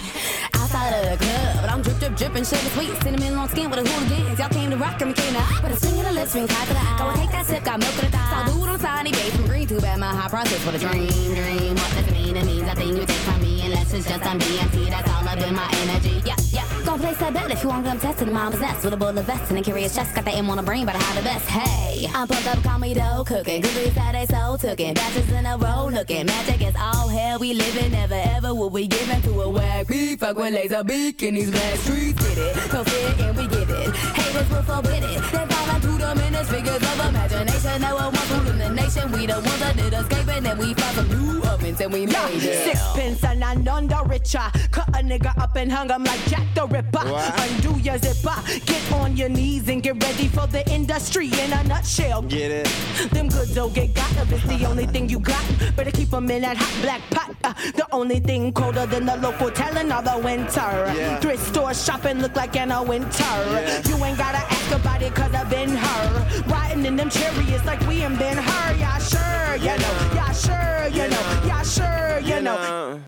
Outside 0.54 0.94
of 0.94 1.20
the 1.20 1.26
club, 1.26 1.58
but 1.62 1.70
I'm 1.70 1.93
drip, 2.16 2.34
drip, 2.34 2.46
dripping, 2.46 2.46
sugar 2.46 2.70
sweet. 2.74 3.04
Cinnamon 3.04 3.36
long 3.36 3.48
skin 3.50 3.70
with 3.70 3.80
a 3.80 3.90
hooligans. 3.90 4.40
Y'all 4.40 4.50
came 4.50 4.70
to 4.70 4.78
rockin' 4.78 5.10
me 5.10 5.14
kina. 5.14 5.46
But 5.62 5.72
a 5.72 5.76
swing 5.78 6.00
of 6.00 6.06
the 6.06 6.12
lips, 6.12 6.36
ring 6.36 6.48
tied 6.48 6.68
to 6.68 6.74
the 6.74 6.80
eye. 6.80 6.96
Go 6.98 7.10
and 7.10 7.20
take 7.20 7.32
that 7.32 7.46
sip, 7.46 7.64
got 7.64 7.80
milk 7.80 7.94
in 7.96 8.12
the 8.12 8.18
thigh. 8.18 8.46
So 8.46 8.54
do 8.54 8.64
it 8.64 8.70
on 8.70 8.80
tiny 8.80 9.12
base 9.12 9.36
from 9.36 9.46
green. 9.48 9.68
Too 9.68 9.80
bad 9.80 10.00
my 10.00 10.08
high 10.08 10.30
process 10.30 10.60
for 10.64 10.72
the 10.72 10.80
dream, 10.80 11.08
dream. 11.08 11.76
What 11.76 11.92
does 11.96 12.08
it 12.08 12.14
mean? 12.14 12.36
It 12.36 12.46
means 12.46 12.68
I 12.68 12.76
think 12.76 12.98
you 12.98 13.06
take 13.06 13.24
from 13.28 13.42
me 13.42 13.62
unless 13.66 13.94
it's 13.94 14.08
just 14.08 14.26
on 14.26 14.40
BMT. 14.40 14.90
That's 14.90 15.10
all 15.12 15.28
up 15.28 15.40
in 15.40 15.56
my 15.56 15.70
energy. 15.84 16.22
Yeah, 16.26 16.36
yeah. 16.52 16.68
Gon' 16.86 17.00
place 17.00 17.18
that 17.18 17.34
bet 17.34 17.52
if 17.52 17.64
you 17.64 17.70
want 17.70 17.86
them 17.86 18.00
testing. 18.00 18.32
Mom 18.34 18.52
possessed 18.52 18.84
with 18.84 18.94
a 18.94 18.98
bullet 18.98 19.24
vest 19.24 19.50
and 19.50 19.60
a 19.60 19.62
curious 19.62 19.96
chest. 19.96 20.16
Got 20.16 20.26
the 20.26 20.32
M 20.32 20.50
on 20.50 20.58
the 20.58 20.64
brain, 20.64 20.86
but 20.86 20.96
I 20.96 21.00
have 21.00 21.16
the 21.16 21.24
best. 21.24 21.48
Hey, 21.48 22.08
I'm 22.14 22.28
pumped 22.28 22.48
up, 22.48 22.62
call 22.64 22.80
me 22.80 22.94
dough 22.94 23.24
cooking. 23.26 23.62
Cookies 23.62 23.94
that 23.96 24.12
they 24.14 24.26
so 24.26 24.58
tookin'. 24.58 24.94
Batches 24.94 25.32
in 25.32 25.46
a 25.46 25.58
row 25.58 25.90
looking. 25.92 26.26
Magic 26.26 26.62
is 26.62 26.76
all 26.78 27.08
hell 27.08 27.40
we 27.40 27.54
living. 27.54 27.92
Never 27.92 28.22
ever 28.36 28.54
will 28.54 28.70
we 28.70 28.88
give 28.88 29.10
in 29.10 29.22
to 29.24 29.42
a 29.42 29.50
whack. 29.50 29.90
We 29.90 30.16
fuck 30.18 30.38
with 30.38 30.54
laser 30.54 30.84
beak 30.84 31.24
in 31.24 31.36
these 31.36 31.52
black 31.52 31.76
streets. 31.78 32.03
Get 32.12 32.38
it, 32.38 32.72
don't 32.72 32.90
fit 32.90 33.20
and 33.22 33.38
we 33.38 33.48
give 33.48 33.70
it. 33.70 33.96
Haters 33.96 34.50
will 34.50 34.64
forbid 34.64 35.04
it. 35.04 35.22
Then 35.32 35.48
fall 35.48 35.76
into 35.76 35.88
the 35.88 36.16
minutes, 36.16 36.50
figures 36.50 36.84
of 36.84 37.00
imagination. 37.08 37.82
Now 37.82 37.98
I 37.98 38.04
want 38.04 38.46
the 38.46 38.53
nation. 38.84 39.12
We 39.12 39.26
the 39.26 39.34
ones 39.36 39.60
that 39.60 39.76
did 39.76 39.94
escaping 39.94 40.30
and 40.38 40.46
then 40.46 40.58
we 40.58 40.74
found 40.74 40.96
some 40.96 41.08
new 41.10 41.42
ovens 41.44 41.80
and 41.82 41.94
we 41.94 42.02
Yeah, 42.06 42.26
made 42.28 42.44
it. 42.44 42.64
sixpence 42.66 43.24
and 43.24 43.44
I'm 43.44 43.64
none 43.64 43.88
the 43.88 44.04
richer. 44.06 44.44
Cut 44.72 44.88
a 44.90 45.02
nigga 45.04 45.38
up 45.42 45.56
and 45.56 45.72
hung 45.72 45.90
him 45.90 46.04
like 46.04 46.24
Jack 46.26 46.48
the 46.56 46.66
Ripper. 46.68 47.04
Undo 47.44 47.80
your 47.80 47.98
zipper. 47.98 48.36
Get 48.66 48.92
on 48.94 49.16
your 49.18 49.30
knees 49.30 49.68
and 49.70 49.82
get 49.82 50.02
ready 50.04 50.28
for 50.28 50.48
the 50.48 50.64
industry 50.72 51.28
in 51.28 51.54
a 51.54 51.64
nutshell. 51.64 52.22
Get 52.24 52.52
it? 52.52 53.10
Them 53.12 53.28
goods 53.30 53.54
don't 53.56 53.74
get 53.74 53.94
got 53.94 54.12
if 54.18 54.32
it's 54.32 54.44
the 54.46 54.66
only 54.66 54.86
thing 54.88 55.10
you 55.10 55.20
got. 55.20 55.44
Better 55.76 55.92
keep 55.92 56.14
'em 56.14 56.30
in 56.32 56.42
that 56.42 56.58
hot 56.58 56.82
black 56.82 57.02
pot. 57.12 57.30
Uh, 57.44 57.54
the 57.76 57.86
only 57.92 58.20
thing 58.20 58.52
colder 58.54 58.86
than 58.86 59.06
the 59.06 59.18
local 59.18 59.50
telling 59.52 59.92
all 59.92 60.02
the 60.02 60.18
winter. 60.18 60.72
Yeah. 60.96 61.20
Thrift 61.20 61.46
store 61.48 61.74
shopping 61.74 62.20
look 62.22 62.36
like 62.36 62.56
in 62.56 62.72
a 62.72 62.82
winter. 62.82 63.24
Yeah. 63.24 63.82
You 63.88 64.04
ain't 64.06 64.18
gotta 64.18 64.38
ask 64.38 64.72
about 64.72 65.02
it 65.02 65.14
cause 65.14 65.34
I've 65.34 65.50
been 65.50 65.76
her. 65.76 66.44
Riding 66.48 66.86
in 66.86 66.96
them 66.96 67.10
chariots 67.10 67.66
like 67.66 67.82
we 67.88 68.04
ain't 68.04 68.18
been 68.18 68.38
her. 68.38 68.73
Yeah, 68.78 68.98
sure, 68.98 69.56
you 69.58 69.78
know. 69.78 69.94
Yeah, 70.14 70.32
sure, 70.32 70.88
you 70.88 71.10
know. 71.10 71.24
Yeah, 71.46 71.64
sure, 71.64 72.20
you 72.20 72.42
know. 72.42 73.02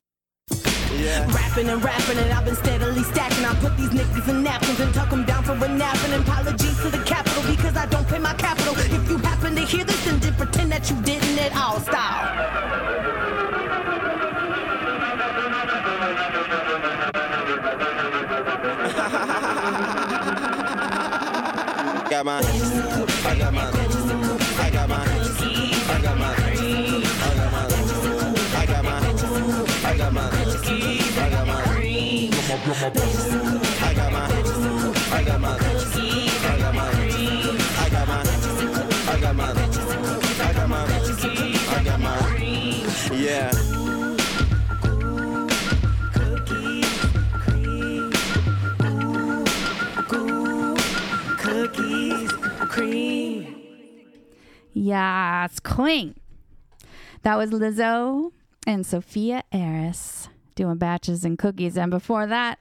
Yeah. 0.98 1.32
Rapping 1.32 1.70
and 1.70 1.84
rapping 1.84 2.18
and 2.18 2.32
I've 2.34 2.46
been 2.46 2.56
steadily 2.56 3.04
stacking. 3.04 3.46
I 3.46 3.54
put 3.56 3.76
these 3.78 3.90
niggas 3.90 4.28
in 4.30 4.44
napkins 4.44 4.80
and 4.80 4.94
tuck 4.94 5.10
them 5.10 5.26
down 5.26 5.44
for 5.44 5.54
a 5.54 5.68
nap. 5.68 5.98
And 6.06 6.14
apologies 6.22 6.82
to 6.82 6.90
the 6.90 7.04
capital 7.04 7.44
because 7.44 7.76
I 7.76 7.86
don't 7.88 8.08
pay 8.08 8.20
my 8.20 8.34
capital. 8.34 8.74
If 8.78 9.10
you 9.10 9.18
happen 9.18 9.56
to 9.56 9.62
hear 9.62 9.84
this, 9.84 10.04
then 10.06 10.20
did 10.20 10.36
pretend 10.36 10.72
that 10.72 10.90
you 10.90 10.96
didn't 11.02 11.38
at 11.38 11.56
all. 11.56 11.80
Style. 11.80 13.26
Got 22.10 22.26
my. 22.26 22.55
Yes, 54.86 55.60
cling. 55.60 56.14
That 57.24 57.40
was 57.40 57.50
Lizzo 57.50 58.30
and 58.68 58.86
Sophia 58.86 59.44
Eris 59.52 60.30
doing 60.54 60.78
batches 60.78 61.26
and 61.26 61.40
cookies. 61.40 61.76
And 61.76 61.90
before 61.90 62.28
that, 62.28 62.60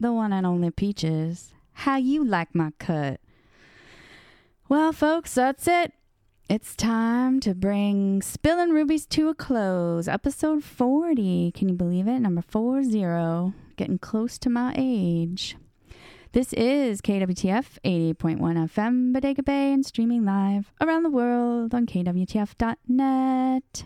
the 0.00 0.14
one 0.14 0.32
and 0.32 0.46
only 0.46 0.70
Peaches. 0.70 1.52
How 1.74 1.98
you 1.98 2.24
like 2.24 2.54
my 2.54 2.70
cut? 2.78 3.20
Well, 4.70 4.94
folks, 4.94 5.34
that's 5.34 5.68
it. 5.68 5.92
It's 6.48 6.74
time 6.74 7.38
to 7.40 7.54
bring 7.54 8.22
Spilling 8.22 8.70
Rubies 8.70 9.04
to 9.08 9.28
a 9.28 9.34
close. 9.34 10.08
Episode 10.08 10.64
40. 10.64 11.52
Can 11.52 11.68
you 11.68 11.74
believe 11.74 12.08
it? 12.08 12.20
Number 12.20 12.40
40. 12.40 13.52
Getting 13.76 13.98
close 13.98 14.38
to 14.38 14.48
my 14.48 14.74
age. 14.74 15.58
This 16.32 16.54
is 16.54 17.02
KWTF 17.02 17.76
88.1 17.84 18.38
FM, 18.40 19.12
Bodega 19.12 19.42
Bay, 19.42 19.70
and 19.70 19.84
streaming 19.84 20.24
live 20.24 20.72
around 20.80 21.02
the 21.02 21.10
world 21.10 21.74
on 21.74 21.84
KWTF.net. 21.84 23.84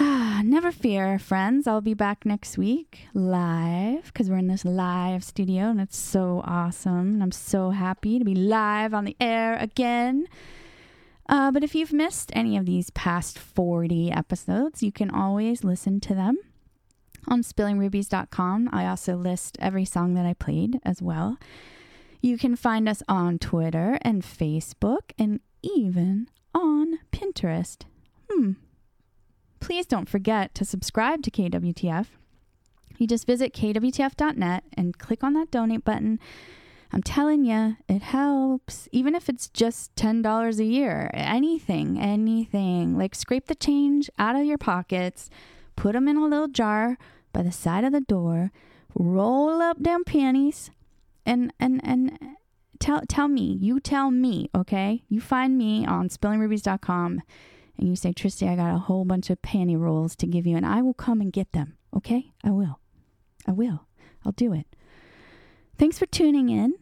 Ah, 0.00 0.40
never 0.42 0.72
fear, 0.72 1.18
friends. 1.18 1.66
I'll 1.66 1.82
be 1.82 1.92
back 1.92 2.24
next 2.24 2.56
week 2.56 3.08
live 3.12 4.06
because 4.06 4.30
we're 4.30 4.38
in 4.38 4.46
this 4.46 4.64
live 4.64 5.22
studio 5.22 5.64
and 5.64 5.82
it's 5.82 5.98
so 5.98 6.40
awesome. 6.46 7.12
And 7.12 7.22
I'm 7.22 7.32
so 7.32 7.72
happy 7.72 8.18
to 8.18 8.24
be 8.24 8.34
live 8.34 8.94
on 8.94 9.04
the 9.04 9.16
air 9.20 9.58
again. 9.58 10.28
Uh, 11.28 11.50
but 11.50 11.62
if 11.62 11.74
you've 11.74 11.92
missed 11.92 12.30
any 12.32 12.56
of 12.56 12.64
these 12.64 12.88
past 12.88 13.38
40 13.38 14.10
episodes, 14.10 14.82
you 14.82 14.92
can 14.92 15.10
always 15.10 15.62
listen 15.62 16.00
to 16.00 16.14
them 16.14 16.38
on 17.28 17.42
spillingrubies.com. 17.42 18.70
I 18.72 18.86
also 18.86 19.16
list 19.16 19.56
every 19.60 19.84
song 19.84 20.14
that 20.14 20.26
I 20.26 20.34
played 20.34 20.80
as 20.84 21.00
well. 21.00 21.38
You 22.20 22.36
can 22.36 22.56
find 22.56 22.88
us 22.88 23.02
on 23.08 23.38
Twitter 23.38 23.98
and 24.02 24.22
Facebook 24.22 25.12
and 25.18 25.40
even 25.62 26.28
on 26.54 26.98
Pinterest. 27.12 27.82
Hmm. 28.30 28.52
Please 29.60 29.86
don't 29.86 30.08
forget 30.08 30.54
to 30.54 30.64
subscribe 30.64 31.22
to 31.22 31.30
KWTF. 31.30 32.06
You 32.96 33.06
just 33.06 33.26
visit 33.26 33.52
kwtf.net 33.52 34.64
and 34.76 34.98
click 34.98 35.22
on 35.22 35.34
that 35.34 35.50
donate 35.50 35.84
button. 35.84 36.18
I'm 36.92 37.02
telling 37.02 37.44
you, 37.44 37.76
it 37.88 38.02
helps. 38.02 38.88
Even 38.92 39.14
if 39.14 39.28
it's 39.28 39.48
just 39.50 39.94
$10 39.94 40.58
a 40.58 40.64
year, 40.64 41.10
anything, 41.12 42.00
anything. 42.00 42.96
Like 42.96 43.14
scrape 43.14 43.46
the 43.46 43.54
change 43.54 44.10
out 44.18 44.36
of 44.36 44.44
your 44.44 44.58
pockets, 44.58 45.28
put 45.76 45.92
them 45.92 46.08
in 46.08 46.16
a 46.16 46.24
little 46.24 46.48
jar 46.48 46.96
by 47.32 47.42
the 47.42 47.52
side 47.52 47.84
of 47.84 47.92
the 47.92 48.00
door, 48.00 48.52
roll 48.94 49.60
up 49.60 49.82
them 49.82 50.04
panties, 50.04 50.70
and 51.26 51.52
and 51.60 51.80
and 51.84 52.18
tell 52.78 53.02
tell 53.08 53.28
me. 53.28 53.56
You 53.60 53.80
tell 53.80 54.10
me, 54.10 54.50
okay? 54.54 55.02
You 55.08 55.20
find 55.20 55.56
me 55.56 55.86
on 55.86 56.08
spillingrubies.com 56.08 57.22
and 57.78 57.88
you 57.88 57.94
say, 57.94 58.12
Tristy, 58.12 58.48
I 58.48 58.56
got 58.56 58.74
a 58.74 58.78
whole 58.78 59.04
bunch 59.04 59.30
of 59.30 59.40
panty 59.40 59.78
rolls 59.78 60.16
to 60.16 60.26
give 60.26 60.46
you, 60.46 60.56
and 60.56 60.66
I 60.66 60.82
will 60.82 60.94
come 60.94 61.20
and 61.20 61.32
get 61.32 61.52
them. 61.52 61.76
Okay? 61.96 62.32
I 62.42 62.50
will. 62.50 62.80
I 63.46 63.52
will. 63.52 63.86
I'll 64.24 64.32
do 64.32 64.52
it. 64.52 64.66
Thanks 65.76 65.96
for 65.98 66.06
tuning 66.06 66.48
in. 66.48 66.74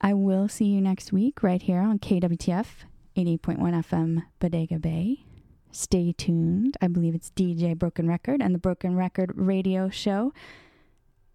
I 0.00 0.14
will 0.14 0.48
see 0.48 0.66
you 0.66 0.80
next 0.80 1.12
week 1.12 1.42
right 1.42 1.60
here 1.60 1.80
on 1.80 1.98
KWTF 1.98 2.66
88.1 3.16 3.58
FM 3.58 4.22
Bodega 4.38 4.78
Bay. 4.78 5.24
Stay 5.72 6.12
tuned. 6.12 6.76
I 6.80 6.88
believe 6.88 7.14
it's 7.14 7.30
DJ 7.30 7.76
Broken 7.76 8.08
Record 8.08 8.42
and 8.42 8.54
the 8.54 8.58
Broken 8.58 8.96
Record 8.96 9.32
radio 9.34 9.88
show 9.88 10.32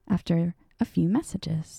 after 0.09 0.55
a 0.79 0.85
few 0.85 1.07
messages. 1.07 1.73